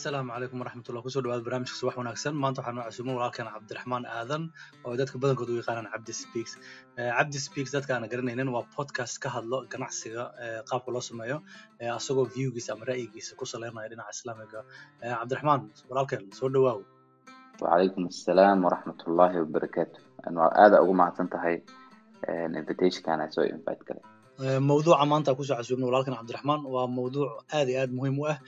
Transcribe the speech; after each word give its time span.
asalaamu 0.00 0.32
calaykum 0.32 0.60
waraxmatullah 0.64 1.02
ku 1.04 1.10
soo 1.12 1.20
dhawaada 1.24 1.44
barnaamijka 1.44 1.76
subax 1.76 1.96
wanaagsan. 2.00 2.32
Maanta 2.42 2.60
waxaa 2.62 2.72
noo 2.76 2.84
casuumo 2.88 3.12
walaalkan 3.18 3.46
cabdiraxmaan 3.54 4.04
aadan 4.18 4.42
oo 4.86 4.96
dadka 5.00 5.18
badankooda 5.22 5.52
u 5.52 5.60
yaqaanaan 5.60 5.92
cabdi 5.94 6.12
speaks. 6.22 6.52
Cabdi 6.96 7.38
speaks 7.46 7.70
dadka 7.76 7.92
aan 7.96 8.08
garanaynin 8.12 8.48
waa 8.54 8.64
podcast 8.76 9.20
ka 9.22 9.28
hadlo 9.34 9.58
ganacsiga 9.72 10.22
qaabka 10.70 10.90
loo 10.94 11.02
sameeyo 11.10 11.36
asagoo 11.98 12.24
viewgiisa 12.36 12.72
ama 12.72 12.84
ra'yigiisa 12.90 13.36
ku 13.36 13.44
saleynaya 13.52 13.88
dhinaca 13.92 14.12
islaamiga. 14.16 14.60
Cabdiraxmaan 15.20 15.60
walaalkan 15.90 16.22
soo 16.38 16.48
dhawaaw 16.54 16.80
wacalaykum 17.60 18.08
assalaam 18.12 18.64
waraxmatullahi 18.66 19.36
wabarakaatu 19.44 19.98
aada 20.62 20.76
ugu 20.82 20.94
mahadsan 21.00 21.28
tahay 21.34 21.56
invitationkan 22.60 23.28
soo 23.36 23.44
invite 23.54 23.82
galay 23.88 24.04
mawduuca 24.40 25.04
maanta 25.04 25.36
ku 25.36 25.44
soo 25.44 25.56
casuubna 25.56 25.84
walaalkan 25.86 26.14
cabdiraxmaan 26.16 26.60
waa 26.64 26.86
mawduuc 26.88 27.44
aad 27.52 27.68
iyo 27.68 27.80
aad 27.84 27.92
muhiim 27.92 28.16
u 28.18 28.24
ah. 28.32 28.38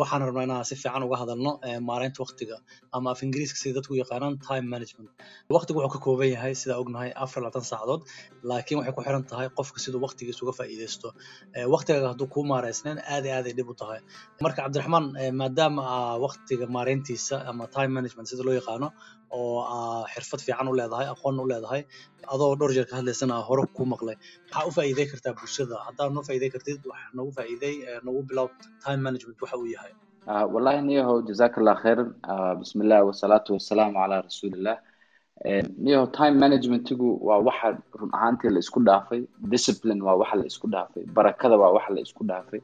Waxaan 0.00 0.22
rabnaa 0.30 0.44
inaan 0.46 0.64
si 0.64 0.74
fiican 0.78 1.02
uga 1.02 1.16
hadalno 1.22 1.58
maareynta 1.88 2.22
waktiga 2.22 2.56
ama 2.94 3.10
af 3.10 3.20
ingiriiska 3.26 3.58
sida 3.58 3.74
dadku 3.80 3.94
yaqaanaan 3.98 4.38
time 4.38 4.66
management. 4.74 5.10
Waktigu 5.50 5.78
wuxuu 5.82 5.92
ka 5.94 5.98
kooban 6.06 6.30
yahay 6.34 6.54
sidaa 6.54 6.78
ognahay 6.82 7.10
afar 7.24 7.42
labaatan 7.42 7.66
saacadood 7.70 8.02
laakiin 8.48 8.78
waxay 8.78 8.94
ku 8.94 9.02
xiran 9.02 9.24
tahay 9.30 9.48
qofka 9.58 9.78
siduu 9.84 10.00
waktigiisa 10.06 10.40
uga 10.46 10.54
faa'iidaysto 10.58 11.08
waktigaaga 11.74 12.08
hadduu 12.14 12.28
kuu 12.34 12.44
maareysneen 12.52 12.98
aad 13.14 13.24
aad 13.26 13.46
ay 13.50 13.54
dhib 13.58 13.68
u 13.68 13.74
tahay. 13.74 14.00
Marka 14.44 14.62
cabdiraxmaan 14.62 15.04
maadaama 15.40 15.82
aa 15.94 16.14
waktiga 16.26 16.66
maareyntiisa 16.76 17.36
ama 17.50 17.66
time 17.74 17.90
management 17.98 18.26
sida 18.30 18.42
loo 18.46 18.54
yaqaano 18.60 18.88
oo 19.38 19.58
aa 19.76 20.02
xirfad 20.12 20.40
fiican 20.46 20.68
u 20.72 20.74
leedahay 20.80 21.06
aqoon 21.14 21.40
u 21.44 21.46
leedahay 21.52 21.82
adoo 22.34 22.50
dhowr 22.60 22.72
jeer 22.76 22.86
ka 22.90 22.94
hadlaysana 23.00 23.36
hore 23.48 23.64
ku 23.76 23.82
maqlay. 23.92 24.16
Maxaa 24.46 24.66
u 24.68 24.72
faa'iiday 24.76 25.06
kartaa 25.12 25.34
bulshada? 25.40 25.76
Haddaad 25.86 26.10
noo 26.16 26.24
faa'iiday 26.28 26.50
kartid 26.54 26.80
wax 26.90 27.00
nagu 27.18 27.30
faa'iiday 27.38 27.74
nagu 28.06 28.20
bilow 28.30 28.46
time 28.84 29.00
management 29.06 29.38
waxa 29.44 29.56
uu 29.62 29.68
yahay. 29.76 29.92
Wallahi 30.54 30.80
niyahow 30.88 31.16
jazaka 31.30 31.56
allah 31.60 31.76
khayran 31.84 32.08
bismillah 32.60 33.00
wasalaatu 33.08 33.50
wasalaamu 33.58 33.94
calaa 34.00 34.20
rasuulillah. 34.28 34.76
Niyahow 35.84 36.06
time 36.18 36.36
managementigu 36.44 37.08
waa 37.28 37.40
waxa 37.48 37.68
run 38.00 38.10
ahaantii 38.18 38.50
la 38.54 38.60
isku 38.64 38.80
dhaafay 38.88 39.20
discipline 39.54 40.00
waa 40.06 40.16
waxa 40.22 40.36
la 40.40 40.44
isku 40.52 40.66
dhaafay 40.74 41.02
barakada 41.16 41.56
waa 41.62 41.72
waxa 41.76 41.90
la 41.96 42.00
isku 42.06 42.22
dhaafay 42.30 42.60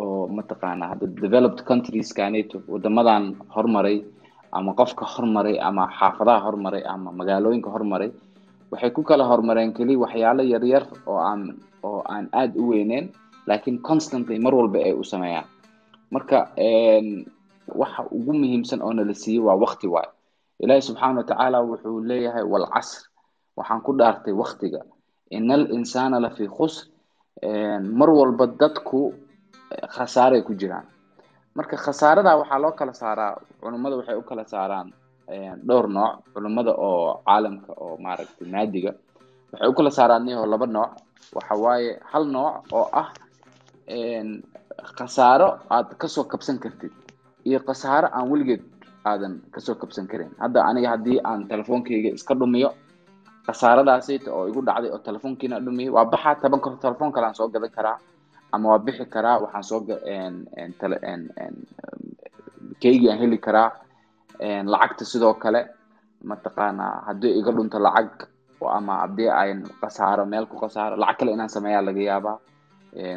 oo 0.00 0.26
mataqaana 0.38 0.84
hadda 0.92 1.06
developed 1.24 1.60
countries 1.70 2.10
kaneto 2.18 2.58
wadamadan 2.74 3.24
hormaray 3.54 3.96
ama 4.52 4.72
qofka 4.74 5.04
hormaray 5.14 5.56
ama 5.68 5.88
xaafadaha 5.98 6.40
hormaray 6.46 6.82
ama 6.94 7.12
magaalooyinka 7.12 7.70
hormaray 7.70 8.10
waxay 8.70 8.90
ku 8.90 9.02
kala 9.02 9.24
horumareen 9.30 9.72
keli 9.76 9.96
waxyaalo 9.96 10.42
yaryar 10.52 10.84
oo 11.06 11.18
aan 11.18 11.42
oo 11.82 12.00
aan 12.08 12.28
aada 12.32 12.56
u 12.60 12.68
weyneyn 12.72 13.06
laakiin 13.46 13.78
constantly 13.88 14.38
mar 14.38 14.54
walba 14.54 14.78
ay 14.78 14.92
u 14.92 15.04
sameeyaan. 15.04 15.44
Marka 16.10 16.38
waxa 17.80 18.02
ugu 18.10 18.32
muhiimsan 18.32 18.80
oo 18.82 18.92
nala 18.92 19.14
siiyey 19.14 19.42
waa 19.46 19.56
wakti 19.56 19.86
waay 19.88 20.08
ilaahi 20.62 20.82
subxaana 20.82 21.18
watacaala 21.20 21.58
wuxuu 21.68 22.00
leeyahay 22.08 22.44
walcasr 22.52 23.02
waxaan 23.56 23.80
ku 23.82 23.92
dhaartay 23.98 24.32
waktiga 24.42 24.80
ina 25.30 25.54
al 25.54 25.66
insana 25.76 26.20
lafii 26.20 26.48
khusr. 26.48 26.86
Mar 27.98 28.10
walba 28.10 28.46
dadku 28.46 29.14
khasaaray 29.94 30.42
ku 30.46 30.52
jiraan 30.54 30.86
marka 31.56 31.76
khasaarada 31.84 32.32
waxaa 32.40 32.58
loo 32.64 32.72
kala 32.78 32.92
saaraa 33.02 33.32
culummada 33.60 33.96
waxay 34.00 34.16
u 34.16 34.22
kala 34.30 34.44
saaraan 34.44 34.88
dhowr 35.68 35.86
nooc. 35.96 36.12
Culummada 36.34 36.72
oo 36.86 37.22
caalamka 37.26 37.72
oo 37.84 37.96
maaragtay 38.04 38.46
maadiga 38.54 38.92
waxay 39.52 39.68
u 39.68 39.74
kala 39.78 39.90
saaraan 39.98 40.22
niyaho 40.26 40.46
laba 40.52 40.66
nooc. 40.66 40.90
Waxa 41.36 41.54
waaye 41.64 41.90
hal 42.12 42.24
nooc 42.34 42.54
oo 42.72 42.86
ah 43.00 43.08
khasaaro 44.98 45.48
aad 45.70 45.88
ka 46.00 46.08
soo 46.08 46.24
kabsan 46.24 46.58
kartid 46.62 46.92
iyo 47.48 47.58
khasaaro 47.66 48.08
aan 48.16 48.26
weligeed 48.30 48.62
aadan 49.04 49.34
ka 49.54 49.60
soo 49.60 49.74
kabsan 49.74 50.06
karin. 50.10 50.30
Hadda 50.42 50.60
aniga 50.68 50.88
haddii 50.94 51.18
aan 51.24 51.46
telefoonkeyga 51.52 52.10
iska 52.16 52.34
dhumiyo 52.34 52.70
khasaaradaasayta 53.46 54.28
oo 54.32 54.48
igu 54.50 54.60
dhacday 54.68 54.90
oo 54.94 54.98
telefoonkiina 55.08 55.60
dhumiyay 55.64 55.90
waa 55.96 56.04
baxaa 56.12 56.34
taban 56.42 56.60
karo 56.64 56.76
telefoon 56.76 57.12
kale 57.12 57.26
aan 57.26 57.34
soo 57.34 57.48
gadan 57.48 57.70
karaa 57.76 57.96
ama 58.54 58.66
waa 58.72 58.78
bixi 58.86 59.04
karaa 59.14 59.38
waxaan 59.44 59.64
soo 59.70 59.80
keygii 62.82 63.10
aan 63.10 63.18
heli 63.22 63.38
karaa 63.38 63.70
lacagta 64.72 65.04
sidoo 65.04 65.34
kale 65.42 65.60
mataqaanaa 66.30 66.94
haddii 67.06 67.32
iga 67.38 67.52
dhunto 67.56 67.78
lacag 67.78 68.10
ama 68.78 68.94
haddii 69.02 69.28
ayn 69.42 69.58
khasaaro 69.80 70.24
meel 70.26 70.46
ku 70.46 70.56
khasaaro 70.62 70.96
lacag 70.96 71.18
kale 71.18 71.30
inaan 71.32 71.48
sameeyaa 71.56 71.82
laga 71.88 72.02
yaabaa. 72.10 72.36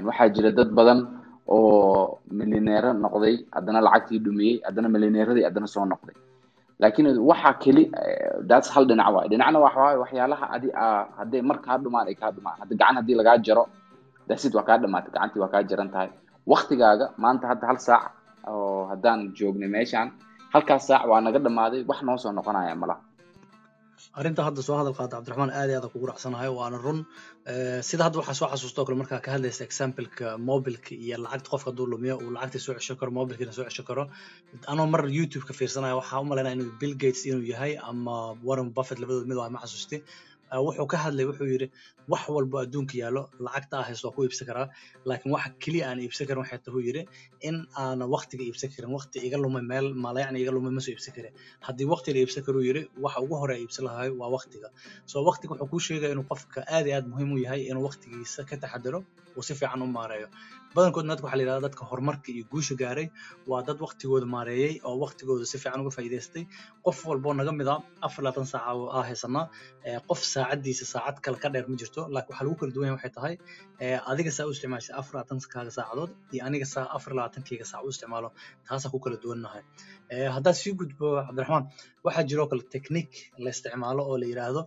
Waxaa 0.08 0.30
jira 0.36 0.52
dad 0.58 0.70
badan 0.78 1.00
oo 1.48 2.20
milineero 2.32 2.94
noqday 2.94 3.36
haddana 3.56 3.82
lacagtii 3.88 4.20
dhumiyey 4.26 4.56
haddana 4.66 4.90
milineeradii 4.90 5.44
haddana 5.48 5.68
soo 5.68 5.86
noqday. 5.86 6.16
Laakiin 6.80 7.08
waxa 7.30 7.54
keli 7.64 7.84
that's 8.50 8.70
hal 8.74 8.86
dhinac 8.90 9.10
waay. 9.16 9.28
Dhinacna 9.30 9.60
waxa 9.66 9.80
waaye 9.86 9.98
waxyaalaha 10.04 10.46
adi 10.56 10.70
hadday 11.18 11.42
mar 11.42 11.58
kaa 11.66 11.78
dhumaan 11.78 12.08
ay 12.08 12.16
kaa 12.22 12.32
dhumaan. 12.32 12.58
Hadda 12.62 12.76
gacan 12.76 12.96
haddii 13.00 13.16
lagaa 13.22 13.38
jaro 13.46 13.64
dasid 14.30 14.54
waa 14.58 14.66
kaa 14.70 14.78
dhamaatay 14.84 15.12
gacantii 15.16 15.42
waa 15.44 15.52
kaa 15.54 15.64
jaran 15.70 15.90
tahay 15.94 16.10
waktigaaga 16.54 17.06
maanta 17.24 17.46
hadda 17.52 17.66
hal 17.72 17.80
saac 17.88 18.04
oo 18.52 18.86
haddaan 18.92 19.20
joognay 19.40 19.70
meeshaan 19.76 20.08
halkaas 20.54 20.84
saac 20.90 21.04
waa 21.12 21.22
naga 21.26 21.40
dhamaaday 21.46 21.82
wax 21.90 22.00
noo 22.08 22.18
soo 22.24 22.32
noqonaya 22.38 22.76
malaha 22.84 23.02
arrinta 24.20 24.42
hadda 24.48 24.62
soo 24.68 24.76
hadal 24.80 24.96
qaata 25.00 25.16
cabdiraxmaan 25.18 25.52
aad 25.60 25.70
iyo 25.72 25.78
aad 25.82 25.88
kugu 25.94 26.06
raacsanahay 26.10 26.50
waana 26.60 26.78
run 26.86 27.00
sida 27.90 28.04
hadda 28.08 28.18
waxaa 28.22 28.38
soo 28.40 28.48
xasuusta 28.54 28.80
o 28.82 28.86
kale 28.88 28.98
markaa 29.02 29.20
ka 29.26 29.30
hadlaysa 29.36 29.62
exampleka 29.70 30.28
mobilka 30.50 30.92
iyo 31.06 31.18
lacagta 31.24 31.50
qofka 31.54 31.70
hadduu 31.72 31.88
lumiyo 31.94 32.16
uu 32.24 32.32
lacagtii 32.36 32.62
soo 32.66 32.74
cesho 32.80 32.96
karo 33.00 33.12
mobilkiina 33.20 33.54
soo 33.58 33.66
cesho 33.70 33.84
karo 33.90 34.04
anoo 34.72 34.88
mar 34.94 35.02
youtube 35.18 35.46
ka 35.50 35.54
fiirsanaya 35.60 35.96
waxaa 36.00 36.20
u 36.24 36.26
malaynaya 36.32 36.56
inuu 36.58 36.72
bill 36.82 36.96
gates 37.04 37.22
inuu 37.30 37.44
yahay 37.54 37.74
ama 37.90 38.16
warren 38.48 38.70
buffett 38.78 39.00
labadood 39.04 39.28
mid 39.30 39.38
waa 39.42 39.50
ma 39.56 39.60
xasuusti 39.64 39.98
wuxuu 40.68 40.88
ka 40.92 40.98
hadlay 41.04 41.26
wuxuu 41.30 41.48
yidhi 41.54 41.68
wax 42.12 42.24
walbo 42.36 42.56
adduunka 42.64 42.96
yaallo 43.02 43.24
lacagta 43.46 43.76
ah 43.82 43.86
haysto 43.88 44.06
waa 44.08 44.16
ku 44.16 44.22
iibsan 44.26 44.46
karaa 44.50 44.68
laakiin 45.10 45.32
waxa 45.36 45.50
keliya 45.64 45.84
aan 45.90 46.00
iibsan 46.06 46.26
karin 46.28 46.42
waxay 46.44 46.60
tahu 46.66 46.80
yidhi 46.88 47.02
in 47.48 47.56
aanan 47.82 48.08
waktiga 48.16 48.44
iibsan 48.50 48.70
karin 48.76 48.92
wakti 48.98 49.18
iga 49.28 49.38
lumay 49.44 49.64
meel 49.72 49.88
maalayacni 50.04 50.38
iga 50.44 50.52
lumay 50.56 50.72
ma 50.78 50.82
soo 50.86 50.94
iibsan 50.96 51.14
karin. 51.18 51.34
Haddii 51.66 51.88
wakti 51.94 52.10
la 52.16 52.20
iibsan 52.24 52.44
karuu 52.48 52.64
yidhi 52.70 52.82
waxa 53.06 53.20
ugu 53.26 53.36
hore 53.42 53.56
iibsan 53.64 53.84
lahay 53.90 54.10
waa 54.20 54.30
waktiga 54.38 54.68
so 55.12 55.16
waktiga 55.30 55.52
wuxuu 55.54 55.70
kuu 55.72 55.82
sheegaya 55.88 56.12
inuu 56.16 56.28
qofka 56.32 56.60
aad 56.76 56.86
iyo 56.90 56.96
aad 57.00 57.08
muhiim 57.12 57.30
u 57.36 57.38
yahay 57.46 57.62
inuu 57.72 57.84
waktigiisa 57.90 58.40
ka 58.50 58.56
taxadaro 58.64 59.00
uu 59.38 59.44
si 59.48 59.54
fiican 59.60 59.82
u 59.86 59.88
maareeyo. 59.98 60.28
Badankoodna 60.76 61.12
dadka 61.16 61.26
waxaa 61.28 61.38
la 61.40 61.44
yidhahda 61.44 61.64
dadka 61.68 61.84
horumarka 61.90 62.28
iyo 62.36 62.44
guusha 62.52 62.76
gaaray 62.82 63.08
waa 63.50 63.62
dad 63.68 63.80
waktigooda 63.86 64.28
maareeyey 64.36 64.74
oo 64.88 64.96
waktigooda 65.04 65.46
si 65.52 65.58
fiican 65.64 65.82
uga 65.84 65.92
faa'iidaystay. 65.98 66.44
Qof 66.86 66.98
walboo 67.10 67.34
naga 67.40 67.52
mid 67.60 67.68
a 67.74 67.76
afar 68.08 68.22
labaatan 68.26 68.48
saaca 68.54 68.72
aa 68.98 70.00
qof 70.10 70.20
saacaddiisa 70.34 70.86
saacad 70.94 71.18
kale 71.26 71.38
ka 71.44 71.50
dheer 71.54 71.66
ma 71.72 71.76
jirto 71.82 71.95
laakiin 72.16 72.32
waxaa 72.34 72.46
lagu 72.46 72.56
kala 72.60 72.72
duwan 72.76 72.92
waxay 72.96 73.12
tahay 73.18 73.36
adiga 74.12 74.32
saa 74.38 74.46
u 74.50 74.52
isticmaashay 74.56 74.94
afar 75.00 75.16
saacadood 75.78 76.12
iyo 76.34 76.42
aniga 76.48 76.68
saa 76.74 76.86
afar 76.98 77.12
saac 77.72 77.84
u 77.86 77.90
isticmaalo 77.94 78.30
taasaa 78.68 78.92
ku 78.94 79.00
kala 79.06 79.18
duwannahay. 79.24 79.64
Haddaad 80.36 80.56
sii 80.62 80.74
gudbo 80.80 81.08
cabdiraxmaan 81.28 81.64
waxaa 82.06 82.24
jiroo 82.30 82.48
kale 82.52 82.64
technique 82.76 83.18
la 83.44 83.50
isticmaalo 83.56 84.02
oo 84.10 84.18
la 84.22 84.26
yidhaahdo 84.32 84.62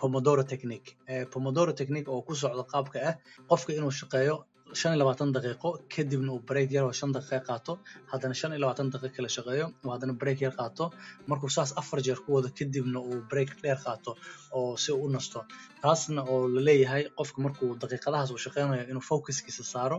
pomodoro 0.00 0.42
technique. 0.52 0.90
Pomodoro 1.32 1.72
technique 1.80 2.08
oo 2.14 2.20
ku 2.26 2.32
socda 2.42 2.64
qaabka 2.72 2.98
ah 3.10 3.14
qofka 3.50 3.70
inuu 3.78 3.92
shaqeeyo 4.00 4.36
shan 4.80 4.92
iyo 4.92 4.98
labaatan 5.02 5.30
daqiiqo 5.36 5.70
kadibna 5.94 6.30
uu 6.34 6.40
break 6.48 6.70
yar 6.76 6.84
oo 6.88 6.92
shan 7.00 7.10
daqiiqa 7.16 7.40
qaato. 7.48 7.72
Haddana 8.12 8.34
shan 8.40 8.52
iyo 8.54 8.60
labaatan 8.64 8.88
daqiiqa 8.94 9.16
kala 9.16 9.28
shaqeeyo 9.36 9.66
oo 9.84 9.90
haddana 9.94 10.14
break 10.22 10.38
yar 10.44 10.54
qaato. 10.60 10.84
Markuu 11.30 11.50
saas 11.56 11.70
afar 11.80 12.00
jeer 12.06 12.18
ku 12.24 12.28
wado 12.36 12.48
kadibna 12.58 12.98
uu 13.08 13.18
break 13.30 13.50
dheer 13.62 13.78
qaato 13.84 14.10
oo 14.58 14.76
si 14.84 14.90
uu 14.92 15.04
u 15.06 15.08
nasto. 15.16 15.40
Taasna 15.82 16.22
oo 16.32 16.48
la 16.54 16.60
leeyahay 16.68 17.02
qofka 17.18 17.38
markuu 17.46 17.70
daqiiqadahaas 17.82 18.30
uu 18.34 18.40
shaqeynayo 18.46 18.84
inuu 18.92 19.04
focuskiisa 19.10 19.64
saaro 19.74 19.98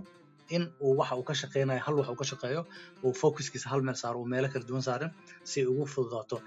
in 0.55 0.63
uu 0.85 0.93
waxa 0.99 1.15
uu 1.19 1.25
ka 1.29 1.33
shaqeynayo 1.41 1.81
hal 1.85 1.95
wax 1.99 2.07
uu 2.13 2.17
ka 2.21 2.25
shaqeeyo 2.31 2.61
uu 3.05 3.13
focuskiisa 3.21 3.67
hal 3.71 3.81
meel 3.87 3.97
saaro 4.03 4.17
uu 4.23 4.27
meelo 4.33 4.47
kala 4.53 4.65
duwan 4.69 4.83
saarin 4.87 5.11
si 5.51 5.59
ugu 5.71 5.85
fududaato. 5.93 6.37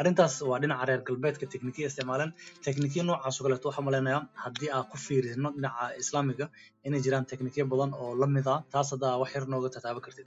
Arrintaas 0.00 0.34
waa 0.50 0.58
dhinaca 0.62 0.84
reer 0.90 1.02
galbeedka 1.08 1.46
teknikiya 1.54 1.86
isticmaaleen 1.90 2.30
teknikiya 2.66 3.02
noocaas 3.08 3.36
oo 3.40 3.44
kaleeto 3.46 3.66
waxaa 3.70 3.84
malaynayaa 3.88 4.22
haddii 4.44 4.70
aan 4.76 4.84
ku 4.92 4.96
fiirino 5.06 5.48
dhinaca 5.56 5.84
islaamiga 6.02 6.46
inay 6.86 7.00
jiraan 7.06 7.26
teknikiya 7.32 7.64
badan 7.72 7.90
oo 8.02 8.10
la 8.22 8.26
mid 8.36 8.46
ah 8.54 8.60
taas 8.72 8.88
haddaa 8.94 9.14
wax 9.22 9.30
yar 9.36 9.44
nooga 9.52 9.68
tataaba 9.76 10.00
kartid. 10.06 10.26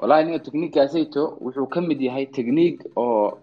Wallahi 0.00 0.22
niga 0.26 0.38
techniqueasayto 0.46 1.22
wuxuu 1.44 1.66
ka 1.74 1.80
mid 1.88 2.00
yahay 2.08 2.26
technique 2.36 2.80
oo 3.04 3.38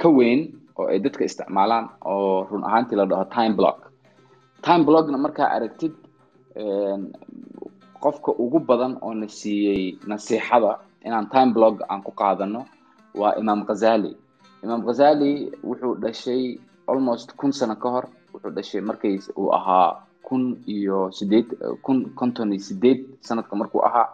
ka 0.00 0.08
weyn 0.18 0.40
oo 0.78 0.86
ay 0.92 0.98
dadka 1.04 1.22
isticmaalaan 1.28 1.84
oo 2.12 2.44
run 2.50 2.64
ahaantii 2.68 2.96
la 3.00 3.04
dhaho 3.10 3.24
time 3.36 3.54
block. 3.60 3.78
Time 4.66 4.82
blockna 4.88 5.18
markaa 5.26 5.48
aragtid 5.56 5.92
qofka 8.00 8.32
ugu 8.38 8.58
badan 8.60 8.96
oo 9.02 9.14
na 9.14 9.28
siiyey 9.28 9.98
nasiixada 10.06 10.78
inaan 11.04 11.28
time 11.30 11.52
blog 11.52 11.82
aan 11.88 12.02
ku 12.02 12.12
qaadano 12.12 12.64
waa 13.14 13.34
imaam 13.40 13.64
ghazali. 13.64 14.16
Imaam 14.62 14.82
ghazali 14.84 15.52
wuxuu 15.64 15.94
dhashay 16.00 16.58
almost 16.88 17.36
kun 17.36 17.52
sano 17.52 17.76
ka 17.76 17.88
hor 17.90 18.06
wuxuu 18.32 18.50
dhashay 18.50 18.80
markay 18.80 19.18
uu 19.36 19.52
ahaa 19.52 20.02
kun 20.22 20.62
iyo 20.66 21.10
sideed 21.12 21.46
kun 21.82 22.10
konton 22.14 22.52
iyo 22.52 22.60
sideed 22.62 23.04
sanadka 23.20 23.56
markuu 23.56 23.82
ahaa. 23.84 24.08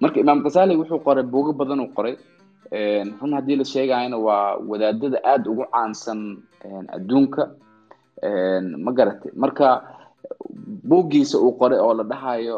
Marka 0.00 0.20
imaam 0.20 0.42
ghazali 0.42 0.76
wuxuu 0.76 0.98
qoray 1.04 1.22
buugo 1.24 1.52
badan 1.52 1.80
uu 1.80 1.92
qoray 1.94 2.16
run 3.20 3.32
haddii 3.34 3.56
la 3.56 3.64
sheegayana 3.64 4.16
waa 4.18 4.56
wadaadada 4.56 5.20
aada 5.24 5.50
ugu 5.50 5.64
caansan 5.72 6.42
adduunka. 6.88 7.50
Ma 8.84 8.92
garatay 8.92 9.32
marka 9.36 9.82
buuggiisa 10.88 11.38
uu 11.38 11.52
qoray 11.58 11.78
oo 11.78 11.94
la 11.94 12.04
dhahayo 12.04 12.56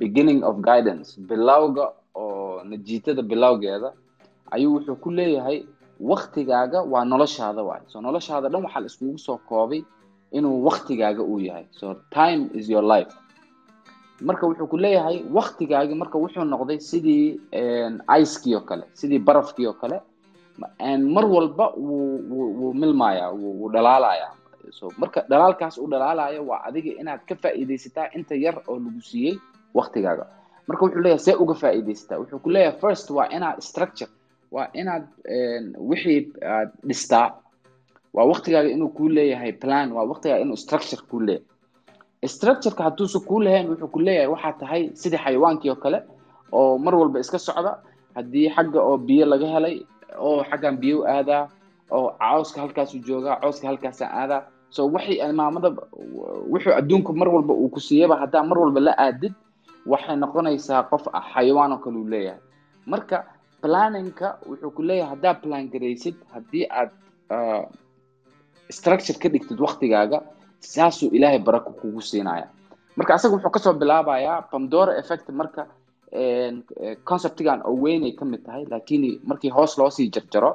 beginning 0.00 0.42
of 0.44 0.56
guidance 0.60 1.20
bilowga 1.20 1.92
oo 2.14 2.62
najiitada 2.64 3.22
bilowgeeda 3.22 3.92
ayuu 4.50 4.74
wuxuu 4.74 4.96
ku 4.96 5.10
leeyahay 5.10 5.64
waktigaaga 6.00 6.82
waa 6.82 7.04
noloshaada 7.04 7.62
waay. 7.62 7.80
So 7.86 8.00
noloshaada 8.00 8.48
dhan 8.48 8.62
waxaa 8.64 8.80
la 8.80 8.86
iskugu 8.86 9.18
soo 9.18 9.38
koobay 9.48 9.82
inuu 10.32 10.64
waktigaaga 10.64 11.22
uu 11.22 11.40
yahay. 11.40 11.64
So 11.70 11.96
time 12.10 12.50
is 12.54 12.68
your 12.70 12.84
life. 12.84 13.12
Marka 14.20 14.46
wuxuu 14.46 14.66
ku 14.66 14.76
leeyahay 14.76 15.24
waktigaagi 15.32 15.94
marka 15.94 16.18
wuxuu 16.18 16.44
noqday 16.44 16.78
sidii 16.80 17.40
icekii 18.22 18.54
oo 18.54 18.60
kale 18.60 18.84
sidii 18.92 19.18
barafkii 19.18 19.66
oo 19.66 19.72
kale 19.72 20.00
mar 21.14 21.24
walba 21.26 21.72
wuu 21.76 22.18
wuu 22.60 22.74
milmaya 22.74 23.30
wuu 23.30 23.70
dhalaalaya 23.70 24.28
so 24.70 24.88
marka 24.98 25.20
dhalaalkaas 25.30 25.78
uu 25.78 25.88
dhalaalayo 25.92 26.42
waa 26.50 26.60
adiga 26.68 26.90
inaad 27.00 27.20
ka 27.28 27.34
faa'iidaysataa 27.42 28.06
inta 28.16 28.34
yar 28.34 28.56
oo 28.68 28.76
lagu 28.84 29.00
siiyey 29.10 29.34
waktigaaga 29.74 30.24
marka 30.68 30.82
wuxuu 30.84 31.00
leeyahay 31.04 31.24
see 31.26 31.34
uga 31.42 31.54
faa'iidaysataa 31.62 32.18
wuxuu 32.22 32.38
ku 32.44 32.50
leeyahay 32.50 32.78
first 32.80 33.10
waa 33.10 33.26
inaad 33.36 33.58
structure 33.70 34.10
waa 34.54 34.68
inaad 34.80 35.04
wixii 35.90 36.20
aad 36.54 36.70
dhistaa. 36.88 37.28
Waa 38.14 38.24
waktigaaga 38.32 38.68
inuu 38.68 38.88
kuu 38.88 39.08
leeyahay 39.08 39.52
plan 39.52 39.92
waa 39.92 40.04
waktigaaga 40.10 40.42
inuu 40.44 40.56
structure 40.56 41.02
kuu 41.10 41.20
leeyahay. 41.20 41.46
Structureka 42.26 42.82
hadduusan 42.84 43.22
kuu 43.28 43.40
lahayn 43.44 43.68
wuxuu 43.70 43.88
ku 43.94 43.98
leeyahay 44.00 44.30
waxaa 44.34 44.52
tahay 44.60 44.82
sidii 44.94 45.18
xayawaankii 45.24 45.70
oo 45.70 45.76
kale 45.84 45.98
oo 46.52 46.78
mar 46.78 46.94
walba 46.94 47.20
iska 47.20 47.38
socda. 47.38 47.72
Haddii 48.16 48.48
xagga 48.56 48.80
oo 48.82 48.96
biyo 48.98 49.26
laga 49.26 49.46
helay 49.54 49.76
oo 50.18 50.42
xaggan 50.50 50.76
biyo 50.82 51.04
aadaa 51.06 51.48
oo 51.90 52.08
cawska 52.18 52.60
halkaasu 52.60 52.98
joogaa 53.06 53.36
cawska 53.42 53.66
halkaasaan 53.68 54.12
aadaa 54.20 54.42
so 54.74 54.80
waxay 54.94 55.32
maamada 55.40 55.68
wuxuu 56.52 56.72
adduunku 56.80 57.12
mar 57.20 57.28
walba 57.34 57.54
uu 57.54 57.68
ku 57.74 57.80
siiyaba 57.80 58.16
haddaa 58.22 58.42
mar 58.50 58.58
walba 58.58 58.80
la 58.80 58.92
aadid 59.06 59.32
waxay 59.86 60.16
noqonaysaa 60.16 60.82
qof 60.90 61.04
xayawaan 61.32 61.72
oo 61.72 61.78
kale 61.84 61.96
uu 62.02 62.08
leeyahay. 62.12 62.40
Marka 62.86 63.16
planningka 63.62 64.28
wuxuu 64.48 64.70
ku 64.76 64.82
leeyahay 64.88 65.10
haddaa 65.14 65.34
plan 65.42 65.64
garaysid 65.72 66.16
haddii 66.34 66.64
aad 66.80 66.90
structure 68.78 69.18
ka 69.22 69.28
dhigtid 69.32 69.58
waktigaaga 69.66 70.18
saasuu 70.60 71.08
ilaahay 71.16 71.38
barako 71.38 71.70
kugu 71.80 72.00
siinaya 72.02 72.46
marka 72.96 73.14
asaga 73.14 73.34
wuxuu 73.36 73.50
ka 73.54 73.60
soo 73.64 73.72
bilaabayaa 73.80 74.42
pomdora 74.50 74.92
effect 75.00 75.28
marka 75.40 75.62
conceptigan 77.08 77.60
oo 77.64 77.76
weynay 77.84 78.12
ka 78.18 78.24
mid 78.24 78.42
tahay 78.46 78.64
laakiin 78.72 79.20
markii 79.24 79.50
hoos 79.56 79.78
loosii 79.78 80.08
jarjaro 80.14 80.50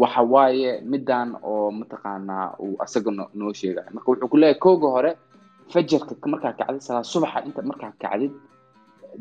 waxa 0.00 0.22
waaye 0.32 0.80
midan 0.92 1.28
oo 1.42 1.70
mataqaanaa 1.80 2.46
uu 2.64 2.76
asaga 2.84 3.10
noo 3.34 3.52
sheegayo. 3.60 3.90
Marka 3.94 4.08
wuxuu 4.12 4.28
ku 4.32 4.36
leeyahay 4.36 4.58
kooga 4.64 4.88
hore 4.96 5.10
fajarka 5.72 6.26
markaa 6.32 6.52
kacdid 6.58 6.80
salaa 6.86 7.04
subaxa 7.12 7.38
inta 7.46 7.62
markaa 7.62 7.92
kacdid 8.02 8.32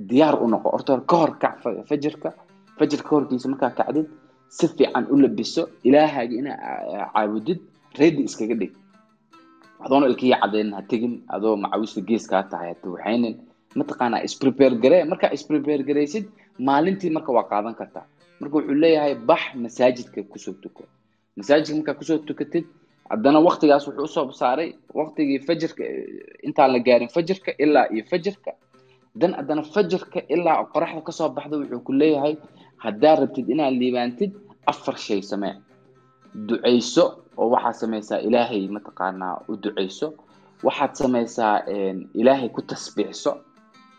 diyaar 0.10 0.36
u 0.44 0.48
noqo. 0.48 0.68
Horta 0.76 1.00
ka 1.10 1.16
hor 1.22 1.32
kac 1.42 1.56
fajarka 1.90 2.30
fajarka 2.80 3.08
ka 3.10 3.16
horkiisa 3.16 3.48
markaa 3.54 3.72
kacdid 3.80 4.08
si 4.58 4.68
fiican 4.68 5.06
u 5.12 5.16
labiso 5.24 5.64
ilaahaaga 5.88 6.36
inaa 6.42 6.58
caabudid 7.14 7.60
ready 8.00 8.24
iskaga 8.28 8.56
dhig. 8.62 8.74
Adoona 9.84 10.06
ilkiya 10.12 10.38
cadeynin 10.42 10.74
ha 10.78 10.82
tegin 10.92 11.14
adoo 11.36 11.56
macawista 11.64 12.02
geeskaa 12.10 12.44
tahay 12.52 12.70
hata 12.74 12.88
waxaynin 12.96 13.36
mataqaanaa 13.80 14.22
isprepare 14.28 14.76
garee 14.84 15.04
markaa 15.12 15.32
isprepare 15.36 15.84
garaysid 15.90 16.26
maalintii 16.68 17.10
marka 17.16 17.32
waa 17.38 17.48
qaadan 17.52 17.76
kartaa 17.80 18.06
marka 18.42 18.56
wuxuu 18.58 18.78
leeyahay 18.84 19.14
bax 19.30 19.42
masaajidka 19.64 20.20
ku 20.32 20.38
soo 20.44 20.54
tuko. 20.64 20.84
Masaajidka 21.38 21.76
markaa 21.80 21.98
ku 22.00 22.04
soo 22.10 22.18
tukatid 22.28 22.66
haddana 23.12 23.40
waktigaas 23.48 23.84
wuxuu 23.88 24.04
u 24.10 24.14
soo 24.16 24.32
saaray 24.42 24.70
waktigii 25.00 25.40
fajirka 25.48 25.84
intaan 26.48 26.70
la 26.74 26.80
gaarin 26.88 27.10
fajirka 27.16 27.52
ilaa 27.64 27.86
iyo 27.94 28.04
fajirka. 28.12 28.52
Dan 29.20 29.32
haddana 29.40 29.64
fajirka 29.74 30.20
ilaa 30.34 30.64
qoraxda 30.74 31.02
ka 31.08 31.12
soo 31.12 31.30
baxda 31.36 31.56
wuxuu 31.62 31.82
ku 31.88 31.92
leeyahay 32.02 32.36
haddaa 32.84 33.16
rabtid 33.22 33.48
inaad 33.54 33.74
liibaantid 33.82 34.32
afar 34.72 34.96
shay 35.06 35.22
samee. 35.32 35.56
Ducayso 36.48 37.04
oo 37.38 37.50
waxaad 37.54 37.76
samaysaa 37.82 38.20
ilaahay 38.28 38.68
mataqaanaa 38.76 39.36
u 39.50 39.56
ducayso. 39.64 40.08
Waxaad 40.64 40.94
samaysaa 41.02 41.56
ilaahay 42.22 42.50
ku 42.56 42.62
tasbiixso. 42.62 43.32